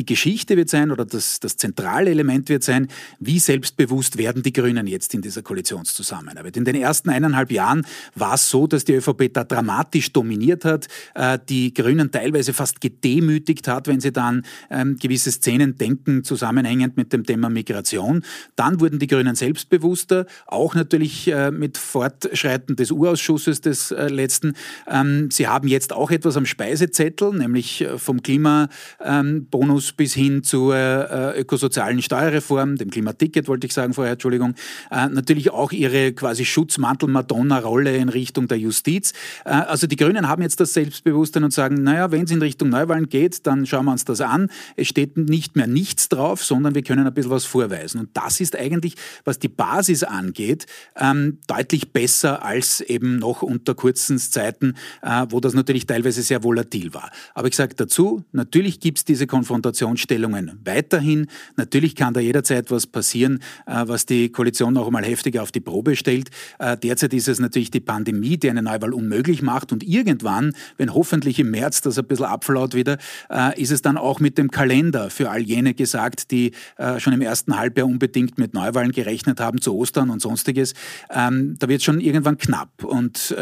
die 0.01 0.07
Geschichte 0.07 0.57
wird 0.57 0.71
sein 0.71 0.93
oder 0.93 1.05
das, 1.05 1.41
das 1.41 1.59
zentrale 1.59 2.11
Element 2.11 2.49
wird 2.49 2.65
sein, 2.65 2.89
wie 3.19 3.39
selbstbewusst 3.39 4.17
werden 4.17 4.43
die 4.43 4.53
Grünen 4.55 4.87
jetzt 4.87 5.13
in 5.13 5.21
dieser 5.21 5.43
Koalitionszusammenarbeit. 5.43 6.57
In 6.57 6.65
den 6.65 6.75
ersten 6.75 7.11
eineinhalb 7.11 7.53
Jahren 7.53 7.87
war 8.15 8.35
es 8.35 8.49
so, 8.49 8.67
dass 8.67 8.87
die 8.87 8.95
ÖVP 8.95 9.31
da 9.31 9.45
dramatisch 9.45 10.11
dominiert 10.15 10.65
hat, 10.65 10.87
äh, 11.15 11.39
die 11.51 11.75
Grünen 11.75 12.11
teilweise 12.11 12.55
fast 12.55 12.81
gedemütigt 12.81 13.69
hat, 13.69 13.89
wenn 13.89 14.01
sie 14.01 14.11
dann 14.11 14.47
ähm, 14.71 14.97
gewisse 14.97 15.31
Szenen 15.31 15.77
denken, 15.77 16.25
zusammenhängend 16.25 16.97
mit 16.97 17.13
dem 17.13 17.25
Thema 17.25 17.51
Migration. 17.51 18.25
Dann 18.57 18.81
wurden 18.81 19.01
die 19.01 19.07
Grünen 19.07 19.35
selbstbewusster, 19.35 20.25
auch 20.47 20.75
natürlich 20.75 21.29
äh, 21.29 21.51
mit 21.51 21.77
Fortschreiten 21.77 22.75
des 22.75 22.91
Urausschusses 22.91 23.61
des 23.61 23.91
äh, 23.91 24.09
letzten. 24.09 24.55
Ähm, 24.89 25.31
sie 25.31 25.47
haben 25.47 25.69
jetzt 25.69 25.93
auch 25.93 26.11
etwas 26.11 26.39
am 26.39 26.47
Speisezettel, 26.47 27.35
nämlich 27.35 27.87
vom 27.99 28.23
Klimabonus 28.23 29.90
bis 29.97 30.15
hin 30.15 30.43
zur 30.43 30.75
äh, 30.75 31.41
ökosozialen 31.41 32.03
Steuerreform, 32.03 32.77
dem 32.77 32.91
Klimaticket 32.91 33.49
wollte 33.49 33.67
ich 33.67 33.73
sagen 33.73 33.95
vorher, 33.95 34.13
Entschuldigung, 34.13 34.55
äh, 34.91 35.09
natürlich 35.09 35.51
auch 35.51 35.73
ihre 35.73 36.13
quasi 36.13 36.45
Schutzmantel-Madonna-Rolle 36.45 37.97
in 37.97 38.09
Richtung 38.09 38.49
der 38.49 38.59
Justiz. 38.59 39.13
Äh, 39.45 39.51
also 39.51 39.87
die 39.87 39.97
Grünen 39.97 40.29
haben 40.29 40.43
jetzt 40.43 40.61
das 40.61 40.75
Selbstbewusstsein 40.75 41.45
und 41.45 41.53
sagen, 41.53 41.83
naja, 41.83 42.11
wenn 42.11 42.25
es 42.25 42.31
in 42.31 42.43
Richtung 42.43 42.69
Neuwahlen 42.69 43.09
geht, 43.09 43.47
dann 43.47 43.67
schauen 43.67 43.87
wir 43.87 43.93
uns 43.93 44.05
das 44.05 44.21
an. 44.21 44.51
Es 44.77 44.89
steht 44.89 45.17
nicht 45.17 45.57
mehr 45.57 45.67
nichts 45.67 46.09
drauf, 46.09 46.45
sondern 46.45 46.75
wir 46.75 46.83
können 46.83 47.07
ein 47.07 47.15
bisschen 47.15 47.31
was 47.31 47.45
vorweisen. 47.45 48.01
Und 48.01 48.11
das 48.15 48.41
ist 48.41 48.57
eigentlich, 48.57 48.97
was 49.25 49.39
die 49.39 49.49
Basis 49.49 50.03
angeht, 50.03 50.67
ähm, 50.97 51.39
deutlich 51.47 51.93
besser 51.93 52.45
als 52.45 52.81
eben 52.81 53.19
noch 53.19 53.43
unter 53.43 53.75
kurzen 53.75 54.19
Zeiten, 54.19 54.75
äh, 55.03 55.27
wo 55.31 55.41
das 55.41 55.55
natürlich 55.55 55.87
teilweise 55.87 56.23
sehr 56.23 56.45
volatil 56.45 56.93
war. 56.95 57.11
Aber 57.35 57.49
ich 57.49 57.57
sage 57.57 57.75
dazu, 57.75 58.25
natürlich 58.33 58.81
gibt 58.81 58.99
es 58.99 59.05
diese 59.05 59.27
Konfrontation 59.27 59.70
Konfrontationsstellungen 59.71 60.61
weiterhin. 60.65 61.27
Natürlich 61.57 61.95
kann 61.95 62.15
da 62.15 62.21
jederzeit 62.21 62.71
was 62.71 62.87
passieren, 62.87 63.41
äh, 63.67 63.85
was 63.87 64.07
die 64.07 64.31
Koalition 64.31 64.75
noch 64.75 64.87
einmal 64.87 65.05
heftiger 65.05 65.43
auf 65.43 65.53
die 65.53 65.61
Probe 65.61 65.97
stellt. 65.97 66.31
Äh, 66.59 66.77
derzeit 66.77 67.15
ist 67.15 67.29
es 67.29 67.39
natürlich 67.39 67.71
die 67.71 67.81
Pandemie, 67.81 68.37
die 68.37 68.51
eine 68.51 68.63
Neuwahl 68.63 68.93
unmöglich 68.93 69.43
macht. 69.43 69.73
Und 69.73 69.83
irgendwann, 69.83 70.53
wenn 70.77 70.93
hoffentlich 70.95 71.39
im 71.39 71.51
März 71.51 71.81
das 71.83 71.99
ein 71.99 72.07
bisschen 72.07 72.27
abflaut 72.27 72.75
wieder, 72.75 72.99
äh, 73.31 73.61
ist 73.61 73.71
es 73.71 73.83
dann 73.83 73.97
auch 73.97 74.21
mit 74.21 74.39
dem 74.39 74.51
Kalender 74.51 75.11
für 75.11 75.31
all 75.31 75.41
jene 75.41 75.75
gesagt, 75.75 76.31
die 76.31 76.53
schon 76.99 77.13
im 77.13 77.21
ersten 77.21 77.59
Halbjahr 77.59 77.87
unbedingt 77.87 78.39
mit 78.39 78.55
Neuwahlen 78.55 78.93
gerechnet 78.93 79.41
haben 79.41 79.61
zu 79.61 79.75
Ostern 79.75 80.11
und 80.11 80.21
sonstiges. 80.21 80.75
Ähm, 81.11 81.57
da 81.59 81.69
wird 81.69 81.79
es 81.79 81.85
schon 81.85 82.01
irgendwann 82.01 82.39
knapp 82.39 82.85
und 82.85 83.35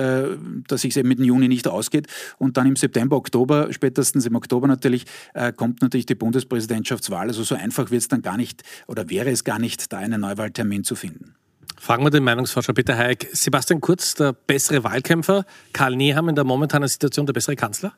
dass 0.68 0.80
sich 0.80 0.96
eben 0.96 1.08
mit 1.08 1.18
dem 1.18 1.24
Juni 1.24 1.48
nicht 1.48 1.66
ausgeht. 1.68 2.06
Und 2.38 2.56
dann 2.56 2.66
im 2.66 2.76
September, 2.76 3.16
Oktober, 3.16 3.72
spätestens 3.72 4.26
im 4.26 4.34
Oktober 4.34 4.66
natürlich, 4.66 5.04
kommt 5.56 5.82
natürlich 5.82 6.06
die 6.06 6.14
Bundespräsidentschaftswahl. 6.18 7.28
Also 7.28 7.42
so 7.42 7.54
einfach 7.54 7.90
wird 7.90 8.02
es 8.02 8.08
dann 8.08 8.22
gar 8.22 8.36
nicht 8.36 8.62
oder 8.86 9.08
wäre 9.08 9.30
es 9.30 9.44
gar 9.44 9.58
nicht, 9.58 9.92
da 9.92 9.98
einen 9.98 10.20
Neuwahltermin 10.20 10.84
zu 10.84 10.94
finden. 10.94 11.34
Fragen 11.80 12.04
wir 12.04 12.10
den 12.10 12.24
Meinungsforscher 12.24 12.72
Peter 12.72 12.96
Hayek. 12.96 13.28
Sebastian 13.32 13.80
Kurz, 13.80 14.14
der 14.14 14.32
bessere 14.32 14.82
Wahlkämpfer, 14.82 15.44
Karl 15.72 15.94
Nehammer 15.96 16.30
in 16.30 16.34
der 16.34 16.44
momentanen 16.44 16.88
Situation 16.88 17.26
der 17.26 17.32
bessere 17.32 17.56
Kanzler? 17.56 17.94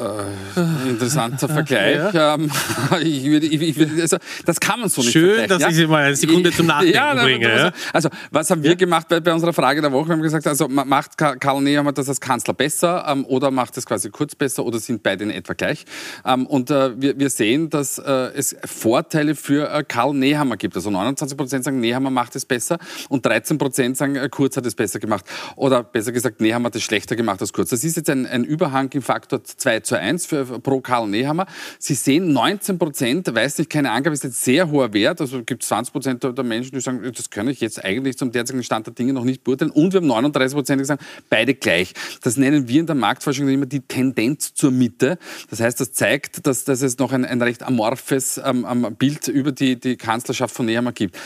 Äh, 0.00 0.88
interessanter 0.88 1.48
Vergleich. 1.50 2.14
Ja. 2.14 2.34
Ähm, 2.34 2.50
ich 3.02 3.24
würde, 3.24 3.46
ich, 3.46 3.76
würde, 3.76 4.00
also, 4.00 4.16
das 4.46 4.58
kann 4.58 4.80
man 4.80 4.88
so 4.88 5.02
nicht 5.02 5.12
Schön, 5.12 5.46
dass 5.46 5.60
ja? 5.60 5.68
ich 5.68 5.76
Sie 5.76 5.86
mal 5.86 6.04
eine 6.04 6.16
Sekunde 6.16 6.50
zum 6.56 6.66
Nachdenken 6.66 6.94
ja, 6.94 7.14
bringe. 7.14 7.48
Ja? 7.48 7.72
Also, 7.92 8.08
was 8.30 8.50
haben 8.50 8.62
wir 8.62 8.76
gemacht 8.76 9.08
bei, 9.08 9.20
bei, 9.20 9.32
unserer 9.32 9.52
Frage 9.52 9.82
der 9.82 9.92
Woche? 9.92 10.08
Wir 10.08 10.14
haben 10.14 10.22
gesagt, 10.22 10.46
also 10.46 10.68
macht 10.68 11.18
Karl 11.18 11.60
Nehammer 11.60 11.92
das 11.92 12.08
als 12.08 12.20
Kanzler 12.20 12.54
besser 12.54 13.04
ähm, 13.08 13.24
oder 13.26 13.50
macht 13.50 13.76
es 13.76 13.84
quasi 13.84 14.10
kurz 14.10 14.34
besser 14.34 14.64
oder 14.64 14.78
sind 14.78 15.02
beide 15.02 15.24
in 15.24 15.30
etwa 15.30 15.52
gleich? 15.52 15.84
Ähm, 16.24 16.46
und 16.46 16.70
äh, 16.70 17.00
wir, 17.00 17.18
wir, 17.18 17.30
sehen, 17.30 17.68
dass 17.70 17.98
äh, 17.98 18.30
es 18.34 18.56
Vorteile 18.64 19.34
für 19.34 19.70
äh, 19.70 19.84
Karl 19.86 20.14
Nehammer 20.14 20.56
gibt. 20.56 20.76
Also 20.76 20.90
29 20.90 21.36
Prozent 21.36 21.64
sagen, 21.64 21.80
Nehammer 21.80 22.10
macht 22.10 22.34
es 22.36 22.44
besser 22.44 22.78
und 23.08 23.24
13 23.26 23.58
Prozent 23.58 23.96
sagen, 23.96 24.16
äh, 24.16 24.28
Kurz 24.30 24.56
hat 24.56 24.64
es 24.64 24.74
besser 24.74 24.98
gemacht. 24.98 25.24
Oder 25.56 25.82
besser 25.82 26.12
gesagt, 26.12 26.40
Nehammer 26.40 26.66
hat 26.66 26.76
es 26.76 26.82
schlechter 26.82 27.16
gemacht 27.16 27.40
als 27.40 27.52
Kurz. 27.52 27.70
Das 27.70 27.84
ist 27.84 27.96
jetzt 27.96 28.08
ein, 28.08 28.26
ein 28.26 28.44
Überhang 28.44 28.90
im 28.92 29.02
Faktor 29.02 29.44
2 29.44 29.80
zu 29.80 29.89
1 29.98 30.26
für, 30.26 30.44
pro 30.60 30.80
Karl 30.80 31.08
Nehammer. 31.08 31.46
Sie 31.78 31.94
sehen 31.94 32.32
19 32.32 32.78
Prozent, 32.78 33.34
weiß 33.34 33.58
nicht, 33.58 33.70
keine 33.70 33.90
Angabe, 33.90 34.14
ist 34.14 34.24
jetzt 34.24 34.42
sehr 34.42 34.70
hoher 34.70 34.92
Wert. 34.92 35.20
Also 35.20 35.42
gibt 35.42 35.62
es 35.62 35.68
20 35.68 35.92
Prozent 35.92 36.22
der 36.22 36.44
Menschen, 36.44 36.72
die 36.72 36.80
sagen, 36.80 37.00
das 37.14 37.30
kann 37.30 37.48
ich 37.48 37.60
jetzt 37.60 37.84
eigentlich 37.84 38.18
zum 38.18 38.32
derzeitigen 38.32 38.62
Stand 38.62 38.86
der 38.86 38.94
Dinge 38.94 39.12
noch 39.12 39.24
nicht 39.24 39.44
beurteilen. 39.44 39.70
Und 39.70 39.92
wir 39.92 40.00
haben 40.00 40.06
39 40.06 40.54
Prozent, 40.54 40.80
die 40.80 40.84
sagen, 40.84 41.02
beide 41.28 41.54
gleich. 41.54 41.92
Das 42.22 42.36
nennen 42.36 42.68
wir 42.68 42.80
in 42.80 42.86
der 42.86 42.96
Marktforschung 42.96 43.48
immer 43.48 43.66
die 43.66 43.80
Tendenz 43.80 44.54
zur 44.54 44.70
Mitte. 44.70 45.18
Das 45.48 45.60
heißt, 45.60 45.80
das 45.80 45.92
zeigt, 45.92 46.46
dass, 46.46 46.64
dass 46.64 46.82
es 46.82 46.98
noch 46.98 47.12
ein, 47.12 47.24
ein 47.24 47.42
recht 47.42 47.62
amorphes 47.62 48.40
ähm, 48.44 48.96
Bild 48.98 49.28
über 49.28 49.52
die, 49.52 49.78
die 49.78 49.96
Kanzlerschaft 49.96 50.54
von 50.54 50.66
Nehammer 50.66 50.92
gibt. 50.92 51.16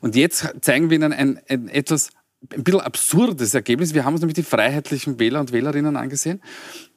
Und 0.00 0.16
jetzt 0.16 0.46
zeigen 0.60 0.90
wir 0.90 0.96
Ihnen 0.96 1.12
ein, 1.12 1.40
ein 1.48 1.68
etwas 1.68 2.10
ein 2.52 2.64
bisschen 2.64 2.80
absurdes 2.80 3.54
Ergebnis. 3.54 3.94
Wir 3.94 4.04
haben 4.04 4.14
uns 4.14 4.20
nämlich 4.20 4.34
die 4.34 4.42
freiheitlichen 4.42 5.18
Wähler 5.18 5.40
und 5.40 5.52
Wählerinnen 5.52 5.96
angesehen, 5.96 6.40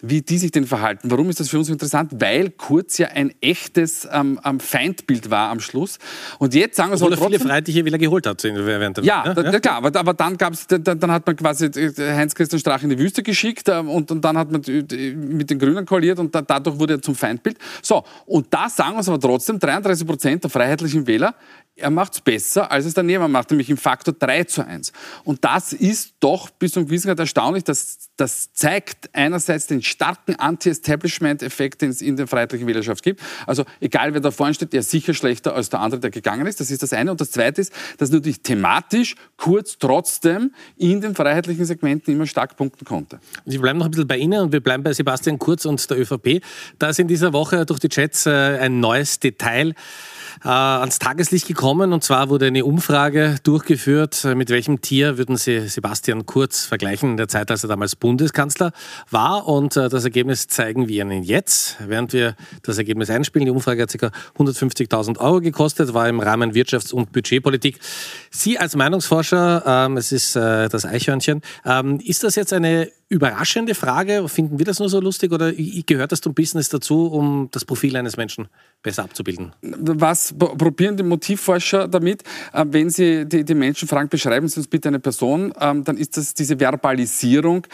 wie 0.02 0.22
die 0.22 0.38
sich 0.38 0.52
denn 0.52 0.66
verhalten. 0.66 1.10
Warum 1.12 1.30
ist 1.30 1.40
das 1.40 1.50
für 1.50 1.58
uns 1.58 1.70
interessant? 1.70 2.12
Weil 2.20 2.52
Kurz 2.52 2.98
ja 2.98 3.08
ein 3.10 3.34
echtes 3.42 4.08
ähm, 4.12 4.40
Feindbild 4.60 5.30
war 5.30 5.50
am 5.50 5.60
Schluss. 5.60 6.00
Und 6.40 6.54
jetzt 6.54 6.76
sagen 6.76 6.92
wir 6.92 6.98
so. 6.98 7.06
Obwohl 7.06 7.34
er 7.34 7.40
viele 7.40 7.40
freiheitliche 7.40 7.86
Wähler 7.86 7.98
geholt 7.98 8.26
hat 8.28 8.44
während 8.44 8.98
der 8.98 9.04
Ja, 9.04 9.34
ne? 9.34 9.52
ja? 9.52 9.60
klar, 9.60 9.76
aber, 9.76 9.98
aber 9.98 10.14
dann, 10.14 10.38
gab's, 10.38 10.68
dann, 10.68 10.84
dann, 10.84 11.12
hat 11.12 11.26
man 11.26 11.36
quasi 11.36 11.66
äh, 11.66 11.94
Heinz-Christian 11.98 12.60
Strach 12.60 12.84
in 12.84 12.90
die 12.90 13.00
Wüste 13.00 13.24
geschickt 13.24 13.70
ähm, 13.70 13.90
und, 13.90 14.12
und, 14.12 14.22
dann 14.24 14.38
hat 14.38 14.52
man 14.52 14.62
mit 14.68 15.50
den 15.50 15.60
Grünen 15.60 15.86
koaliert 15.86 16.20
und 16.20 16.34
da, 16.34 16.42
dadurch 16.42 16.80
wurde 16.80 16.96
er 16.96 17.02
zum 17.02 17.16
Feindbild. 17.16 17.58
So, 17.82 18.04
und 18.26 18.48
da 18.54 18.70
sagen 18.70 18.98
uns 18.98 19.08
aber 19.08 19.20
trotzdem 19.20 19.60
33 19.60 20.06
Prozent 20.06 20.44
der 20.44 20.50
freiheitlichen 20.50 21.08
Wähler, 21.08 21.36
er 21.78 21.92
macht 21.92 22.14
es 22.14 22.22
besser, 22.22 22.72
als 22.72 22.86
es 22.86 22.94
der 22.94 23.04
Nehmer 23.04 23.28
macht, 23.28 23.52
nämlich 23.52 23.70
im 23.70 23.78
Faktor 23.78 24.14
3 24.18 24.46
zu 24.46 24.66
1. 24.66 24.92
Und 25.24 25.37
das 25.42 25.74
ist 25.74 26.16
doch 26.20 26.50
bis 26.50 26.74
zum 26.74 26.86
gewissen 26.86 27.08
Grad 27.08 27.20
erstaunlich. 27.20 27.64
Das, 27.64 28.10
das 28.18 28.54
zeigt 28.54 29.10
einerseits 29.14 29.68
den 29.68 29.82
starken 29.82 30.36
Anti-Establishment-Effekt, 30.36 31.82
den 31.82 31.90
es 31.90 32.02
in 32.02 32.18
der 32.18 32.28
freiheitlichen 32.28 32.68
Wählerschaft 32.68 33.04
gibt. 33.04 33.22
Also 33.46 33.66
egal, 33.80 34.14
wer 34.14 34.22
da 34.22 34.32
vorne 34.32 34.54
steht, 34.54 34.74
der 34.74 34.82
ist 34.82 34.92
sicher 34.92 35.14
schlechter 35.14 35.56
als 35.56 35.70
der 35.70 35.80
andere, 35.80 36.00
der 36.00 36.10
gegangen 36.10 36.48
ist. 36.48 36.60
Das 36.60 36.72
ist 36.72 36.84
das 36.84 36.94
eine. 36.94 37.12
Und 37.12 37.22
das 37.22 37.32
zweite 37.32 37.62
ist, 37.62 37.74
dass 37.98 38.10
natürlich 38.12 38.42
thematisch 38.42 39.16
Kurz 39.38 39.78
trotzdem 39.78 40.52
in 40.78 41.00
den 41.02 41.14
freiheitlichen 41.14 41.66
Segmenten 41.66 42.14
immer 42.14 42.26
stark 42.26 42.58
punkten 42.58 42.86
konnte. 42.86 43.20
Sie 43.46 43.58
bleiben 43.58 43.80
noch 43.80 43.86
ein 43.86 43.92
bisschen 43.92 44.08
bei 44.08 44.18
Ihnen 44.18 44.42
und 44.42 44.52
wir 44.52 44.62
bleiben 44.62 44.84
bei 44.84 44.94
Sebastian 44.94 45.38
Kurz 45.38 45.66
und 45.66 45.90
der 45.90 46.00
ÖVP. 46.00 46.42
Da 46.80 46.90
ist 46.90 47.00
in 47.00 47.08
dieser 47.08 47.34
Woche 47.34 47.66
durch 47.66 47.80
die 47.80 47.90
Chats 47.90 48.26
äh, 48.26 48.32
ein 48.32 48.80
neues 48.80 49.20
Detail 49.20 49.76
äh, 50.44 50.48
ans 50.48 51.00
Tageslicht 51.00 51.48
gekommen. 51.48 51.94
Und 51.94 52.04
zwar 52.04 52.30
wurde 52.30 52.48
eine 52.48 52.66
Umfrage 52.66 53.36
durchgeführt, 53.44 54.24
äh, 54.26 54.36
mit 54.36 54.50
welchem 54.50 54.82
Tier 54.82 55.18
würden 55.28 55.38
Sie 55.38 55.68
Sebastian 55.68 56.26
Kurz 56.26 56.66
vergleichen 56.66 57.12
in 57.12 57.18
der 57.18 57.28
Zeit, 57.28 57.52
als 57.52 57.62
er 57.64 57.68
damals 57.68 57.98
Bundeskanzler 57.98 58.72
war. 59.10 59.46
Und 59.46 59.76
äh, 59.76 59.90
das 59.90 60.06
Ergebnis 60.06 60.48
zeigen 60.48 60.88
wir 60.88 61.04
Ihnen 61.04 61.22
jetzt, 61.22 61.76
während 61.86 62.14
wir 62.14 62.36
das 62.64 62.78
Ergebnis 62.78 63.10
einspielen. 63.10 63.46
Die 63.46 63.52
Umfrage 63.52 63.82
hat 63.82 63.98
ca. 63.98 64.10
150.000 64.38 65.20
Euro 65.20 65.42
gekostet, 65.42 65.94
war 65.94 66.08
im 66.08 66.22
Rahmen 66.22 66.54
Wirtschafts- 66.54 66.94
und 66.94 67.12
Budgetpolitik. 67.12 67.80
Sie 68.32 68.58
als 68.58 68.78
Meinungsforscher, 68.78 69.64
ähm, 69.66 69.98
es 69.98 70.14
ist 70.14 70.38
äh, 70.38 70.70
das 70.70 70.86
Eichhörnchen, 70.86 71.42
ähm, 71.66 72.00
ist 72.00 72.24
das 72.24 72.36
jetzt 72.36 72.54
eine 72.54 72.90
überraschende 73.10 73.74
Frage? 73.76 74.28
Finden 74.28 74.60
wir 74.60 74.66
das 74.66 74.80
nur 74.80 74.90
so 74.90 75.00
lustig 75.00 75.32
oder 75.32 75.54
gehört 75.54 76.12
das 76.12 76.22
zum 76.22 76.34
Business 76.34 76.70
dazu, 76.70 77.08
um 77.08 77.50
das 77.52 77.64
Profil 77.64 77.96
eines 77.96 78.18
Menschen 78.18 78.48
besser 78.84 79.04
abzubilden? 79.04 79.54
Was 79.62 80.34
probieren 80.38 80.98
die 80.98 81.04
Motivforscher 81.04 81.88
damit? 81.88 82.24
Äh, 82.54 82.66
wenn 82.68 82.90
sie 82.90 83.26
die, 83.26 83.44
die 83.44 83.56
Menschen 83.56 83.88
fragen, 83.88 84.10
beschreiben 84.10 84.48
Sie 84.48 84.60
uns 84.60 84.68
bitte 84.68 84.90
eine 84.90 85.00
Person, 85.00 85.54
ähm, 85.60 85.84
dann 85.84 85.98
ist 85.98 86.18
das 86.18 86.34
diese 86.34 86.60
Verbalisierung 86.60 87.66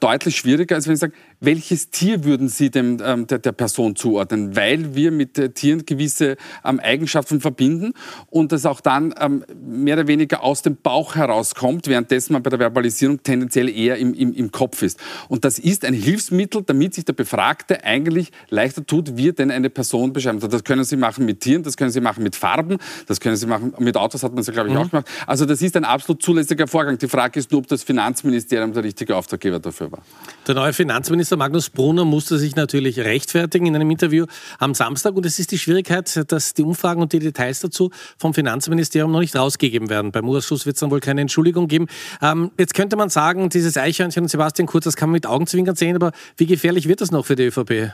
deutlich 0.00 0.36
schwieriger, 0.36 0.76
als 0.76 0.86
wenn 0.86 0.96
Sie 0.96 1.00
sagen, 1.00 1.14
welches 1.40 1.90
Tier 1.90 2.24
würden 2.24 2.48
Sie 2.48 2.70
dem, 2.70 2.98
ähm, 3.04 3.26
der, 3.26 3.38
der, 3.38 3.52
Person 3.52 3.96
zuordnen? 3.96 4.56
Weil 4.56 4.94
wir 4.94 5.10
mit 5.10 5.38
äh, 5.38 5.50
Tieren 5.50 5.84
gewisse 5.86 6.36
ähm, 6.64 6.80
Eigenschaften 6.80 7.40
verbinden 7.40 7.92
und 8.30 8.52
das 8.52 8.66
auch 8.66 8.80
dann 8.80 9.14
ähm, 9.20 9.44
mehr 9.64 9.96
oder 9.96 10.06
weniger 10.06 10.42
aus 10.42 10.62
dem 10.62 10.76
Bauch 10.76 11.14
herauskommt, 11.14 11.86
währenddessen 11.86 12.32
man 12.32 12.42
bei 12.42 12.50
der 12.50 12.58
Verbalisierung 12.58 13.22
tendenziell 13.22 13.68
eher 13.68 13.96
im, 13.96 14.14
im, 14.14 14.32
im 14.32 14.50
Kopf 14.50 14.82
ist. 14.82 14.98
Und 15.28 15.44
das 15.44 15.58
ist 15.58 15.84
ein 15.84 15.94
Hilfsmittel, 15.94 16.62
damit 16.62 16.94
sich 16.94 17.04
der 17.04 17.12
Befragte 17.12 17.84
eigentlich 17.84 18.30
leichter 18.50 18.84
tut, 18.84 19.16
wie 19.16 19.32
denn 19.32 19.50
eine 19.50 19.70
Person 19.70 20.12
beschreiben. 20.12 20.40
Das 20.40 20.64
können 20.64 20.84
Sie 20.84 20.96
machen 20.96 21.24
mit 21.24 21.40
Tieren, 21.40 21.62
das 21.62 21.76
können 21.76 21.90
Sie 21.90 22.00
machen 22.00 22.22
mit 22.22 22.36
Farben, 22.36 22.78
das 23.06 23.20
können 23.20 23.36
Sie 23.36 23.46
machen 23.46 23.74
mit 23.78 23.96
Autos, 23.96 24.22
hat 24.22 24.32
man 24.32 24.40
es 24.40 24.46
ja, 24.46 24.52
glaube 24.52 24.68
ich, 24.68 24.74
mhm. 24.74 24.80
auch 24.80 24.90
gemacht. 24.90 25.08
Also 25.26 25.46
das 25.46 25.62
ist 25.62 25.76
ein 25.76 25.84
absolut 25.84 26.22
zulässiger 26.22 26.66
Vorgang. 26.66 26.98
Die 26.98 27.08
Frage 27.08 27.38
ist 27.38 27.50
nur, 27.52 27.60
ob 27.60 27.68
das 27.68 27.82
Finanzministerium 27.82 28.72
der 28.72 28.84
richtige 28.84 29.16
Auftraggeber 29.16 29.60
dafür 29.60 29.92
war. 29.92 30.02
Der 30.46 30.54
neue 30.54 30.72
Finanzminister 30.72 31.33
Magnus 31.36 31.70
Brunner 31.70 32.04
musste 32.04 32.38
sich 32.38 32.56
natürlich 32.56 33.00
rechtfertigen 33.00 33.66
in 33.66 33.74
einem 33.74 33.90
Interview 33.90 34.26
am 34.58 34.74
Samstag. 34.74 35.14
Und 35.14 35.26
es 35.26 35.38
ist 35.38 35.50
die 35.50 35.58
Schwierigkeit, 35.58 36.24
dass 36.30 36.54
die 36.54 36.62
Umfragen 36.62 37.02
und 37.02 37.12
die 37.12 37.18
Details 37.18 37.60
dazu 37.60 37.90
vom 38.18 38.34
Finanzministerium 38.34 39.12
noch 39.12 39.20
nicht 39.20 39.36
rausgegeben 39.36 39.90
werden. 39.90 40.12
Beim 40.12 40.28
Ausschuss 40.28 40.66
wird 40.66 40.76
es 40.76 40.80
dann 40.80 40.90
wohl 40.90 41.00
keine 41.00 41.20
Entschuldigung 41.20 41.68
geben. 41.68 41.86
Ähm, 42.22 42.50
jetzt 42.58 42.74
könnte 42.74 42.96
man 42.96 43.08
sagen, 43.08 43.48
dieses 43.48 43.76
Eichhörnchen 43.76 44.24
und 44.24 44.28
Sebastian 44.28 44.66
Kurz, 44.66 44.84
das 44.84 44.96
kann 44.96 45.08
man 45.08 45.14
mit 45.14 45.26
Augenzwinkern 45.26 45.76
sehen, 45.76 45.96
aber 45.96 46.12
wie 46.36 46.46
gefährlich 46.46 46.88
wird 46.88 47.00
das 47.00 47.10
noch 47.10 47.26
für 47.26 47.36
die 47.36 47.44
ÖVP? 47.44 47.92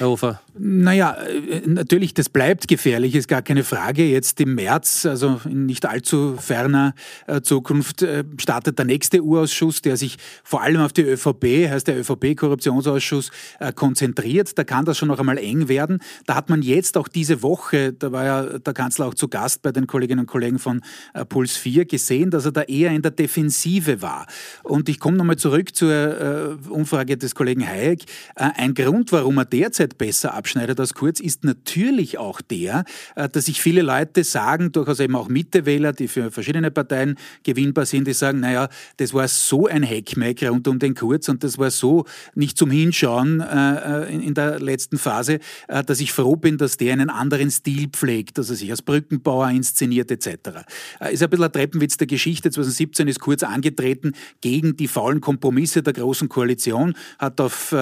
Herr 0.00 0.08
Hofer? 0.08 0.40
Naja, 0.58 1.12
äh, 1.12 1.60
natürlich, 1.66 2.14
das 2.14 2.30
bleibt 2.30 2.68
gefährlich, 2.68 3.14
ist 3.14 3.28
gar 3.28 3.42
keine 3.42 3.64
Frage. 3.64 4.02
Jetzt 4.04 4.40
im 4.40 4.54
März, 4.54 5.04
also 5.04 5.42
in 5.44 5.66
nicht 5.66 5.84
allzu 5.84 6.36
ferner 6.38 6.94
äh, 7.26 7.42
Zukunft, 7.42 8.00
äh, 8.00 8.24
startet 8.38 8.78
der 8.78 8.86
nächste 8.86 9.22
Urausschuss, 9.22 9.82
der 9.82 9.98
sich 9.98 10.16
vor 10.42 10.62
allem 10.62 10.80
auf 10.80 10.94
die 10.94 11.02
ÖVP, 11.02 11.68
heißt 11.68 11.86
der 11.86 11.98
ÖVP-Korruptionsausschuss, 12.00 13.30
konzentriert. 13.74 14.56
Da 14.58 14.64
kann 14.64 14.86
das 14.86 14.96
schon 14.96 15.08
noch 15.08 15.18
einmal 15.18 15.36
eng 15.36 15.68
werden. 15.68 15.98
Da 16.26 16.34
hat 16.34 16.48
man 16.48 16.62
jetzt 16.62 16.96
auch 16.96 17.08
diese 17.08 17.42
Woche, 17.42 17.92
da 17.92 18.10
war 18.10 18.24
ja 18.24 18.58
der 18.58 18.72
Kanzler 18.72 19.06
auch 19.06 19.14
zu 19.14 19.28
Gast 19.28 19.60
bei 19.60 19.70
den 19.70 19.86
Kolleginnen 19.86 20.20
und 20.20 20.26
Kollegen 20.26 20.58
von 20.58 20.80
Puls 21.28 21.56
4, 21.56 21.84
gesehen, 21.84 22.30
dass 22.30 22.46
er 22.46 22.52
da 22.52 22.62
eher 22.62 22.90
in 22.90 23.02
der 23.02 23.10
Defensive 23.10 24.00
war. 24.00 24.26
Und 24.62 24.88
ich 24.88 24.98
komme 24.98 25.18
nochmal 25.18 25.36
zurück 25.36 25.74
zur 25.74 26.58
Umfrage 26.70 27.18
des 27.18 27.34
Kollegen 27.34 27.66
Hayek. 27.66 28.04
Ein 28.34 28.74
Grund, 28.74 29.12
warum 29.12 29.38
er 29.38 29.44
derzeit 29.44 29.89
derzeit 29.90 29.98
besser 29.98 30.34
abschneidet 30.34 30.80
als 30.80 30.94
Kurz, 30.94 31.20
ist 31.20 31.44
natürlich 31.44 32.18
auch 32.18 32.40
der, 32.40 32.84
äh, 33.16 33.28
dass 33.28 33.46
sich 33.46 33.60
viele 33.60 33.82
Leute 33.82 34.24
sagen, 34.24 34.72
durchaus 34.72 35.00
eben 35.00 35.16
auch 35.16 35.28
Mittewähler, 35.28 35.92
die 35.92 36.08
für 36.08 36.30
verschiedene 36.30 36.70
Parteien 36.70 37.16
gewinnbar 37.42 37.86
sind, 37.86 38.06
die 38.06 38.12
sagen, 38.12 38.40
naja, 38.40 38.68
das 38.96 39.14
war 39.14 39.28
so 39.28 39.66
ein 39.66 39.82
Heckmeck 39.82 40.42
rund 40.48 40.66
um 40.68 40.78
den 40.78 40.94
Kurz 40.94 41.28
und 41.28 41.44
das 41.44 41.58
war 41.58 41.70
so 41.70 42.04
nicht 42.34 42.56
zum 42.56 42.70
Hinschauen 42.70 43.40
äh, 43.40 44.04
äh, 44.04 44.14
in 44.14 44.34
der 44.34 44.60
letzten 44.60 44.98
Phase, 44.98 45.38
dass 45.68 46.00
ich 46.00 46.12
froh 46.12 46.36
bin, 46.36 46.58
dass 46.58 46.76
der 46.76 46.92
einen 46.92 47.10
anderen 47.10 47.50
Stil 47.50 47.88
pflegt, 47.88 48.38
dass 48.38 48.50
er 48.50 48.56
sich 48.56 48.70
als 48.70 48.82
Brückenbauer 48.82 49.50
inszeniert 49.50 50.10
etc. 50.10 50.64
Ist 51.10 51.22
ein 51.22 51.30
bisschen 51.30 51.44
ein 51.44 51.52
Treppenwitz 51.52 51.96
der 51.96 52.06
Geschichte. 52.06 52.50
2017 52.50 53.08
ist 53.08 53.20
Kurz 53.20 53.42
angetreten 53.42 54.12
gegen 54.40 54.76
die 54.76 54.88
faulen 54.88 55.20
Kompromisse 55.20 55.82
der 55.82 55.92
Großen 55.92 56.28
Koalition, 56.28 56.94
hat 57.18 57.40
auf 57.40 57.74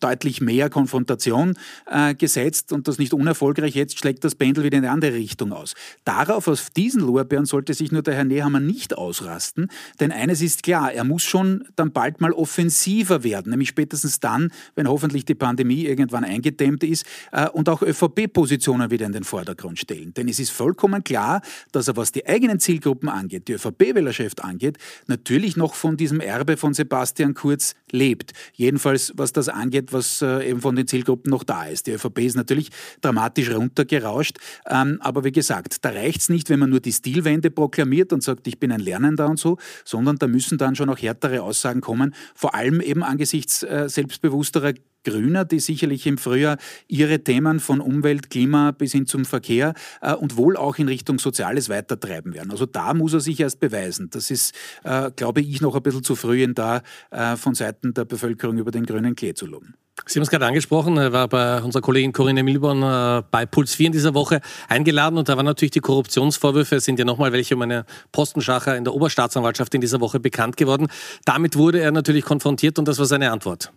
deutlich 0.00 0.40
mehr 0.40 0.70
Konfrontation 0.70 1.35
Position 1.36 1.54
äh, 1.86 2.14
gesetzt 2.14 2.72
und 2.72 2.88
das 2.88 2.98
nicht 2.98 3.12
unerfolgreich. 3.12 3.74
Jetzt 3.74 3.98
schlägt 3.98 4.24
das 4.24 4.34
Pendel 4.34 4.64
wieder 4.64 4.78
in 4.78 4.84
eine 4.84 4.92
andere 4.92 5.14
Richtung 5.14 5.52
aus. 5.52 5.74
Darauf, 6.04 6.48
auf 6.48 6.70
diesen 6.70 7.02
Lorbeeren, 7.02 7.46
sollte 7.46 7.74
sich 7.74 7.92
nur 7.92 8.02
der 8.02 8.14
Herr 8.14 8.24
Nehammer 8.24 8.60
nicht 8.60 8.96
ausrasten, 8.96 9.68
denn 10.00 10.12
eines 10.12 10.40
ist 10.40 10.62
klar, 10.62 10.92
er 10.92 11.04
muss 11.04 11.22
schon 11.22 11.64
dann 11.76 11.92
bald 11.92 12.20
mal 12.20 12.32
offensiver 12.32 13.22
werden, 13.24 13.50
nämlich 13.50 13.68
spätestens 13.68 14.20
dann, 14.20 14.50
wenn 14.74 14.88
hoffentlich 14.88 15.24
die 15.24 15.34
Pandemie 15.34 15.84
irgendwann 15.84 16.24
eingedämmt 16.24 16.82
ist 16.82 17.06
äh, 17.32 17.48
und 17.48 17.68
auch 17.68 17.82
ÖVP-Positionen 17.82 18.90
wieder 18.90 19.06
in 19.06 19.12
den 19.12 19.24
Vordergrund 19.24 19.78
stellen. 19.78 20.14
Denn 20.14 20.28
es 20.28 20.38
ist 20.38 20.50
vollkommen 20.50 21.04
klar, 21.04 21.42
dass 21.72 21.88
er, 21.88 21.96
was 21.96 22.12
die 22.12 22.26
eigenen 22.26 22.60
Zielgruppen 22.60 23.08
angeht, 23.08 23.48
die 23.48 23.52
ÖVP-Wählerschaft 23.52 24.42
angeht, 24.42 24.78
natürlich 25.06 25.56
noch 25.56 25.74
von 25.74 25.96
diesem 25.96 26.20
Erbe 26.20 26.56
von 26.56 26.74
Sebastian 26.74 27.34
Kurz 27.34 27.74
lebt. 27.90 28.32
Jedenfalls, 28.54 29.12
was 29.16 29.32
das 29.32 29.48
angeht, 29.48 29.92
was 29.92 30.22
äh, 30.22 30.50
eben 30.50 30.60
von 30.60 30.76
den 30.76 30.86
Zielgruppen 30.86 31.25
noch 31.26 31.44
da 31.44 31.66
ist. 31.66 31.86
Die 31.86 31.92
ÖVP 31.92 32.18
ist 32.20 32.36
natürlich 32.36 32.70
dramatisch 33.00 33.50
runtergerauscht, 33.50 34.38
ähm, 34.68 34.98
aber 35.00 35.24
wie 35.24 35.32
gesagt, 35.32 35.84
da 35.84 35.90
reicht 35.90 36.20
es 36.20 36.28
nicht, 36.28 36.50
wenn 36.50 36.58
man 36.58 36.70
nur 36.70 36.80
die 36.80 36.92
Stilwende 36.92 37.50
proklamiert 37.50 38.12
und 38.12 38.22
sagt, 38.22 38.46
ich 38.46 38.58
bin 38.58 38.72
ein 38.72 38.80
Lernender 38.80 39.28
und 39.28 39.38
so, 39.38 39.58
sondern 39.84 40.16
da 40.16 40.26
müssen 40.26 40.58
dann 40.58 40.74
schon 40.76 40.88
auch 40.88 40.98
härtere 40.98 41.42
Aussagen 41.42 41.80
kommen, 41.80 42.14
vor 42.34 42.54
allem 42.54 42.80
eben 42.80 43.02
angesichts 43.02 43.62
äh, 43.62 43.88
selbstbewussterer 43.88 44.74
Grüner, 45.06 45.44
die 45.44 45.60
sicherlich 45.60 46.06
im 46.06 46.18
Frühjahr 46.18 46.58
ihre 46.88 47.22
Themen 47.22 47.60
von 47.60 47.80
Umwelt, 47.80 48.28
Klima 48.28 48.72
bis 48.72 48.92
hin 48.92 49.06
zum 49.06 49.24
Verkehr 49.24 49.74
äh, 50.02 50.12
und 50.14 50.36
wohl 50.36 50.56
auch 50.56 50.78
in 50.78 50.88
Richtung 50.88 51.20
Soziales 51.20 51.68
weitertreiben 51.68 52.34
werden. 52.34 52.50
Also 52.50 52.66
da 52.66 52.92
muss 52.92 53.14
er 53.14 53.20
sich 53.20 53.38
erst 53.38 53.60
beweisen. 53.60 54.10
Das 54.10 54.32
ist, 54.32 54.52
äh, 54.82 55.12
glaube 55.14 55.42
ich, 55.42 55.60
noch 55.60 55.76
ein 55.76 55.82
bisschen 55.82 56.02
zu 56.02 56.16
früh 56.16 56.42
in 56.42 56.54
da 56.54 56.82
äh, 57.10 57.36
von 57.36 57.54
Seiten 57.54 57.94
der 57.94 58.04
Bevölkerung 58.04 58.58
über 58.58 58.72
den 58.72 58.84
grünen 58.84 59.14
Klee 59.14 59.34
zu 59.34 59.46
loben. 59.46 59.74
Sie 60.04 60.18
haben 60.18 60.24
es 60.24 60.30
gerade 60.30 60.46
angesprochen, 60.46 60.98
er 60.98 61.12
war 61.12 61.26
bei 61.26 61.60
unserer 61.62 61.80
Kollegin 61.80 62.12
Corinne 62.12 62.42
Milborn 62.42 62.82
äh, 62.82 63.22
bei 63.30 63.46
Puls 63.46 63.74
4 63.74 63.86
in 63.86 63.92
dieser 63.92 64.12
Woche 64.12 64.40
eingeladen 64.68 65.16
und 65.18 65.28
da 65.28 65.36
waren 65.36 65.46
natürlich 65.46 65.72
die 65.72 65.80
Korruptionsvorwürfe, 65.80 66.76
es 66.76 66.84
sind 66.84 66.98
ja 66.98 67.04
nochmal 67.04 67.32
welche 67.32 67.56
um 67.56 67.62
eine 67.62 67.86
Postenschacher 68.12 68.76
in 68.76 68.84
der 68.84 68.92
Oberstaatsanwaltschaft 68.92 69.74
in 69.74 69.80
dieser 69.80 70.00
Woche 70.00 70.20
bekannt 70.20 70.58
geworden. 70.58 70.88
Damit 71.24 71.56
wurde 71.56 71.80
er 71.80 71.92
natürlich 71.92 72.24
konfrontiert 72.24 72.78
und 72.78 72.86
das 72.86 72.98
war 72.98 73.06
seine 73.06 73.32
Antwort. 73.32 73.72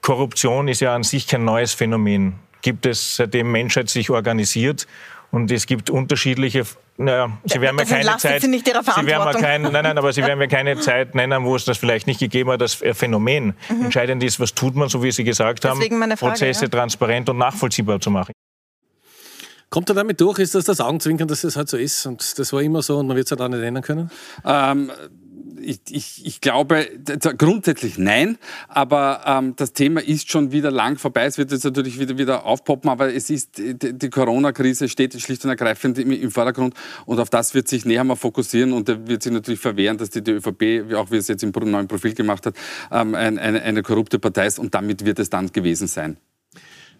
Korruption 0.00 0.68
ist 0.68 0.80
ja 0.80 0.94
an 0.94 1.02
sich 1.02 1.26
kein 1.26 1.44
neues 1.44 1.74
Phänomen. 1.74 2.34
Gibt 2.62 2.86
es, 2.86 3.16
seitdem 3.16 3.52
Menschheit 3.52 3.90
sich 3.90 4.10
organisiert 4.10 4.86
und 5.30 5.50
es 5.50 5.66
gibt 5.66 5.90
unterschiedliche 5.90 6.64
naja, 6.96 7.38
Sie 7.44 7.60
werden 7.60 7.76
mir 7.76 7.86
keine 7.86 8.16
Zeit. 8.18 8.42
Sie 8.42 8.48
nicht 8.48 8.68
Ihrer 8.68 8.82
Sie 8.82 9.06
werden 9.06 9.24
mir 9.24 9.40
kein, 9.40 9.62
nein, 9.62 9.82
nein, 9.82 9.98
aber 9.98 10.12
Sie 10.12 10.22
werden 10.22 10.38
mir 10.38 10.48
keine 10.48 10.78
Zeit 10.78 11.14
nennen, 11.14 11.44
wo 11.44 11.56
es 11.56 11.64
das 11.64 11.78
vielleicht 11.78 12.06
nicht 12.06 12.20
gegeben 12.20 12.50
hat, 12.50 12.60
das 12.60 12.74
Phänomen. 12.74 13.54
Mhm. 13.68 13.86
Entscheidend 13.86 14.22
ist, 14.22 14.38
was 14.38 14.54
tut 14.54 14.76
man, 14.76 14.88
so 14.88 15.02
wie 15.02 15.10
Sie 15.10 15.24
gesagt 15.24 15.64
haben, 15.64 15.80
Frage, 15.80 16.16
Prozesse 16.16 16.66
ja. 16.66 16.70
transparent 16.70 17.28
und 17.28 17.38
nachvollziehbar 17.38 18.00
zu 18.00 18.10
machen. 18.10 18.32
Kommt 19.70 19.88
er 19.88 19.96
damit 19.96 20.20
durch? 20.20 20.38
Ist 20.38 20.54
das 20.54 20.66
das 20.66 20.80
Augenzwinkern, 20.80 21.26
dass 21.26 21.42
es 21.42 21.56
halt 21.56 21.68
so 21.68 21.76
ist? 21.76 22.06
Und 22.06 22.38
das 22.38 22.52
war 22.52 22.62
immer 22.62 22.80
so 22.80 22.98
und 22.98 23.08
man 23.08 23.16
wird 23.16 23.26
es 23.26 23.32
halt 23.32 23.40
auch 23.40 23.48
nicht 23.48 23.62
ändern 23.62 23.82
können? 23.82 24.10
Ähm, 24.44 24.92
ich, 25.64 25.80
ich, 25.90 26.26
ich 26.26 26.40
glaube 26.40 26.86
grundsätzlich 27.38 27.98
nein, 27.98 28.38
aber 28.68 29.22
ähm, 29.26 29.54
das 29.56 29.72
Thema 29.72 30.02
ist 30.02 30.30
schon 30.30 30.52
wieder 30.52 30.70
lang 30.70 30.98
vorbei. 30.98 31.24
Es 31.24 31.38
wird 31.38 31.52
jetzt 31.52 31.64
natürlich 31.64 31.98
wieder, 31.98 32.18
wieder 32.18 32.44
aufpoppen, 32.44 32.90
aber 32.90 33.14
es 33.14 33.30
ist, 33.30 33.58
die, 33.58 33.74
die 33.76 34.10
Corona-Krise 34.10 34.88
steht 34.88 35.20
schlicht 35.20 35.44
und 35.44 35.50
ergreifend 35.50 35.98
im, 35.98 36.10
im, 36.12 36.30
Vordergrund 36.30 36.74
und 37.06 37.20
auf 37.20 37.30
das 37.30 37.54
wird 37.54 37.68
sich 37.68 37.84
näher 37.84 38.04
mal 38.04 38.16
fokussieren 38.16 38.72
und 38.72 38.88
er 38.88 39.06
wird 39.06 39.22
sich 39.22 39.32
natürlich 39.32 39.60
verwehren, 39.60 39.98
dass 39.98 40.10
die, 40.10 40.22
die 40.22 40.32
ÖVP, 40.32 40.94
auch 40.94 41.10
wie 41.10 41.16
es 41.16 41.28
jetzt 41.28 41.42
im 41.42 41.50
neuen 41.50 41.88
Profil 41.88 42.14
gemacht 42.14 42.46
hat, 42.46 42.54
ähm, 42.90 43.14
eine, 43.14 43.40
eine 43.40 43.82
korrupte 43.82 44.18
Partei 44.18 44.46
ist 44.46 44.58
und 44.58 44.74
damit 44.74 45.04
wird 45.04 45.18
es 45.18 45.30
dann 45.30 45.50
gewesen 45.52 45.86
sein. 45.86 46.16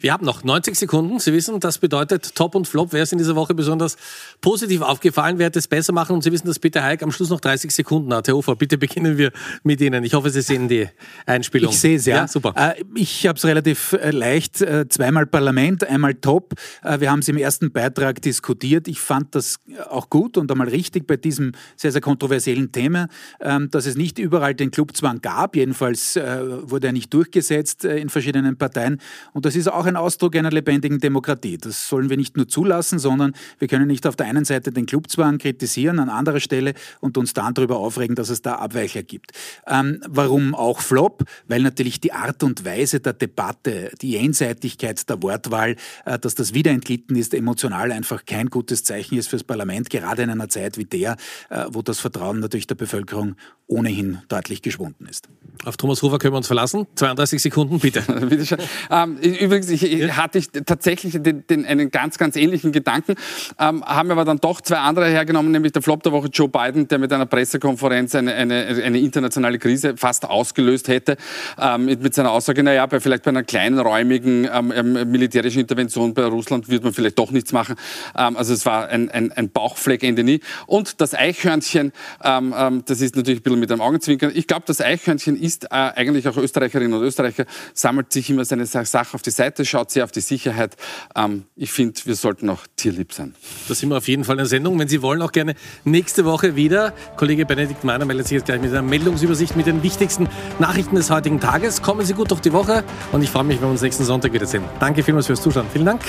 Wir 0.05 0.13
haben 0.13 0.27
noch 0.27 0.45
90 0.45 0.77
Sekunden. 0.77 1.19
Sie 1.19 1.33
wissen, 1.33 1.59
das 1.61 1.79
bedeutet 1.79 2.35
Top 2.35 2.55
und 2.55 2.69
Flop. 2.69 2.93
Wer 2.93 3.05
ist 3.05 3.13
in 3.13 3.19
dieser 3.19 3.37
Woche 3.37 3.55
besonders 3.55 3.97
positiv 4.43 4.83
aufgefallen? 4.83 5.39
Wer 5.39 5.47
hat 5.47 5.57
es 5.57 5.67
besser 5.67 5.95
machen? 5.95 6.15
Und 6.15 6.23
Sie 6.23 6.31
wissen, 6.31 6.47
dass 6.47 6.59
Peter 6.59 6.83
Heik 6.83 7.03
am 7.03 7.11
Schluss 7.11 7.31
noch 7.31 7.41
30 7.41 7.71
Sekunden 7.71 8.13
hat. 8.13 8.29
Herr 8.29 8.35
Hofer, 8.35 8.55
bitte 8.55 8.77
beginnen 8.77 9.17
wir 9.17 9.33
mit 9.63 9.81
Ihnen. 9.81 10.05
Ich 10.05 10.13
hoffe, 10.13 10.29
Sie 10.29 10.43
sehen 10.43 10.69
die 10.69 10.87
Einspielung. 11.25 11.73
Ich 11.73 11.81
sehe 11.81 11.97
es, 11.97 12.05
ja. 12.05 12.17
ja. 12.17 12.29
Super. 12.29 12.53
Äh, 12.55 12.85
ich 12.95 13.27
habe 13.27 13.39
es 13.39 13.47
relativ 13.47 13.95
äh, 13.95 14.11
leicht. 14.11 14.61
Äh, 14.61 14.87
zweimal 14.91 15.25
Parlament, 15.25 15.89
einmal 15.89 16.13
Top. 16.13 16.53
Wir 16.83 17.11
haben 17.11 17.21
es 17.21 17.29
im 17.29 17.39
ersten 17.39 17.73
Beitrag 17.73 18.21
diskutiert. 18.21 18.89
Ich 18.89 19.01
fand 19.01 19.35
das 19.35 19.59
auch 19.89 20.11
gut 20.11 20.37
und 20.37 20.51
einmal 20.51 20.69
richtig 20.69 21.07
bei 21.07 21.17
diesem 21.17 21.53
sehr, 21.77 21.93
sehr 21.93 22.03
kontroversiellen 22.03 22.73
Thema, 22.73 23.09
ähm, 23.41 23.71
dass 23.71 23.87
es 23.87 23.97
nicht 23.97 24.19
überall 24.19 24.55
den 24.55 24.71
Clubzwang 24.71 25.23
gab. 25.23 25.57
Jedenfalls 25.57 26.17
wurde 26.17 26.89
er 26.89 26.93
nicht 26.93 27.15
durchgesetzt 27.15 27.87
in 27.87 28.11
verschiedenen 28.11 28.59
Parteien. 28.59 29.01
Und 29.33 29.47
das 29.47 29.57
ist 29.57 29.73
auch 29.73 29.85
auch 29.85 29.87
ein 29.95 29.97
Ausdruck 29.97 30.37
einer 30.37 30.51
lebendigen 30.51 30.99
Demokratie. 30.99 31.57
Das 31.57 31.89
sollen 31.89 32.11
wir 32.11 32.17
nicht 32.17 32.37
nur 32.37 32.49
zulassen, 32.49 32.99
sondern 32.99 33.35
wir 33.59 33.69
können 33.69 33.87
nicht 33.87 34.07
auf 34.07 34.17
der 34.17 34.27
einen 34.27 34.45
Seite 34.45 34.73
den 34.73 34.87
Clubzwang 34.87 35.39
kritisieren, 35.39 35.99
an 35.99 36.09
anderer 36.09 36.41
Stelle 36.41 36.75
und 37.01 37.17
uns 37.17 37.33
dann 37.33 37.55
darüber 37.55 37.77
aufregen, 37.77 38.17
dass 38.17 38.29
es 38.29 38.43
da 38.43 38.57
Abweichler 38.57 39.03
gibt. 39.03 39.33
Ähm, 39.67 40.01
warum 40.09 40.55
auch 40.55 40.81
Flop? 40.81 41.25
Weil 41.47 41.63
natürlich 41.63 42.01
die 42.01 42.13
Art 42.13 42.43
und 42.43 42.65
Weise 42.65 43.01
der 43.01 43.13
Debatte, 43.13 43.91
die 44.03 44.13
Jenseitigkeit 44.13 45.09
der 45.09 45.23
Wortwahl, 45.23 45.77
äh, 46.05 46.19
dass 46.19 46.35
das 46.35 46.55
wieder 46.55 46.71
entglitten 46.71 47.17
ist, 47.17 47.35
emotional 47.35 47.93
einfach 47.93 48.25
kein 48.27 48.51
gutes 48.51 48.85
Zeichen 48.85 49.17
ist 49.17 49.29
fürs 49.29 49.45
Parlament, 49.45 49.91
gerade 49.91 50.23
in 50.23 50.31
einer 50.31 50.49
Zeit 50.49 50.77
wie 50.79 50.85
der, 50.85 51.17
äh, 51.51 51.65
wo 51.71 51.83
das 51.83 52.01
Vertrauen 52.01 52.41
natürlich 52.41 52.67
der 52.67 52.75
Bevölkerung 52.75 53.37
ohnehin 53.67 54.19
deutlich 54.29 54.63
geschwunden 54.63 55.07
ist. 55.07 55.29
Auf 55.65 55.77
Thomas 55.77 56.03
Hofer 56.03 56.19
können 56.19 56.35
wir 56.35 56.39
uns 56.39 56.47
verlassen. 56.47 56.87
32 56.97 57.41
Sekunden, 57.41 57.79
bitte. 57.79 58.03
bitte 58.29 58.45
schön. 58.45 58.59
Ähm, 58.91 59.17
übrigens, 59.19 59.71
ich 59.71 59.84
ja. 59.85 60.17
hatte 60.17 60.39
ich 60.39 60.51
tatsächlich 60.51 61.15
den, 61.21 61.47
den, 61.47 61.67
einen 61.67 61.91
ganz, 61.91 62.19
ganz 62.19 62.37
ähnlichen 62.37 62.73
Gedanken, 62.73 63.15
ähm, 63.59 63.85
haben 63.85 64.11
aber 64.11 64.25
dann 64.25 64.39
doch 64.39 64.61
zwei 64.61 64.79
andere 64.79 65.09
hergenommen, 65.09 65.53
nämlich 65.53 65.73
der 65.73 65.83
Flop 65.83 66.03
der 66.03 66.13
Woche 66.13 66.29
Joe 66.29 66.49
Biden, 66.49 66.89
der 66.89 66.99
mit 66.99 67.13
einer 67.13 67.27
Pressekonferenz 67.27 68.15
eine, 68.15 68.35
eine, 68.35 68.67
eine 68.85 68.99
internationale 68.99 69.59
Krise 69.59 69.97
fast 69.97 70.25
ausgelöst 70.25 70.89
hätte, 70.89 71.17
ähm, 71.59 71.87
mit, 71.87 72.03
mit, 72.03 72.15
seiner 72.15 72.31
Aussage, 72.31 72.63
naja, 72.63 72.87
bei, 72.87 73.01
vielleicht 73.01 73.25
bei 73.25 73.31
einer 73.31 73.43
kleinen, 73.43 73.79
räumigen 73.79 74.49
ähm, 74.53 74.73
ähm, 74.75 75.11
militärischen 75.11 75.61
Intervention 75.61 76.15
bei 76.15 76.25
Russland 76.25 76.69
wird 76.69 76.85
man 76.85 76.93
vielleicht 76.93 77.19
doch 77.19 77.31
nichts 77.31 77.53
machen. 77.53 77.77
Ähm, 78.17 78.37
also 78.37 78.53
es 78.53 78.67
war 78.67 78.89
ein, 78.89 79.11
ein, 79.11 79.33
ein 79.33 79.51
Bauchfleck 79.51 80.03
Ende 80.03 80.25
nie. 80.25 80.41
Und 80.67 81.01
das 81.01 81.15
Eichhörnchen, 81.15 81.93
ähm, 82.23 82.83
das 82.87 83.01
ist 83.01 83.17
natürlich 83.17 83.41
ein 83.41 83.43
bisschen 83.43 83.61
mit 83.61 83.73
einem 83.73 83.81
Augenzwinkern. 83.81 84.33
Ich 84.35 84.47
glaube, 84.47 84.65
das 84.67 84.81
Eichhörnchen 84.81 85.37
ist 85.37 85.65
äh, 85.65 85.69
eigentlich 85.71 86.29
auch 86.29 86.37
Österreicherinnen 86.37 86.93
und 86.95 87.03
Österreicher, 87.03 87.47
sammelt 87.73 88.13
sich 88.13 88.31
immer 88.31 88.45
seine 88.45 88.67
Sache 88.67 89.15
auf 89.15 89.23
die 89.23 89.31
Seite, 89.31 89.64
schaut 89.65 89.91
sehr 89.91 90.05
auf 90.05 90.13
die 90.13 90.21
Sicherheit. 90.21 90.77
Ähm, 91.15 91.45
ich 91.57 91.73
finde, 91.73 92.01
wir 92.05 92.15
sollten 92.15 92.49
auch 92.51 92.67
tierlieb 92.77 93.13
sein. 93.13 93.35
Das 93.69 93.79
sind 93.79 93.89
wir 93.89 93.97
auf 93.97 94.09
jeden 94.09 94.25
Fall 94.25 94.35
in 94.35 94.39
der 94.39 94.47
Sendung. 94.47 94.79
Wenn 94.79 94.89
Sie 94.89 95.03
wollen, 95.03 95.23
auch 95.23 95.33
gerne 95.33 95.55
nächste 95.85 96.25
Woche 96.25 96.57
wieder. 96.57 96.93
Kollege 97.17 97.47
Benedikt 97.47 97.85
Meiner 97.85 98.05
meldet 98.05 98.29
sich 98.29 98.37
jetzt 98.37 98.47
gleich 98.47 98.61
mit 98.61 98.71
einer 98.71 98.83
Meldungsübersicht 98.83 99.57
mit 99.57 99.67
den 99.67 99.83
wichtigsten 99.83 100.29
Nachrichten 100.59 100.97
des 100.97 101.11
heutigen 101.11 101.41
Tages. 101.41 101.83
Kommen 101.83 102.05
Sie 102.05 102.15
gut 102.15 102.31
durch 102.31 102.41
die 102.41 102.53
Woche 102.53 102.85
und 103.13 103.23
ich 103.23 103.31
freue 103.31 103.45
mich, 103.45 103.57
wenn 103.57 103.69
wir 103.69 103.73
uns 103.73 103.83
nächsten 103.83 104.05
Sonntag 104.05 104.33
wiedersehen. 104.33 104.65
Danke 104.81 105.03
vielmals 105.03 105.27
fürs 105.27 105.43
Zuschauen. 105.43 105.67
Vielen 105.73 105.87
Dank. 105.87 106.03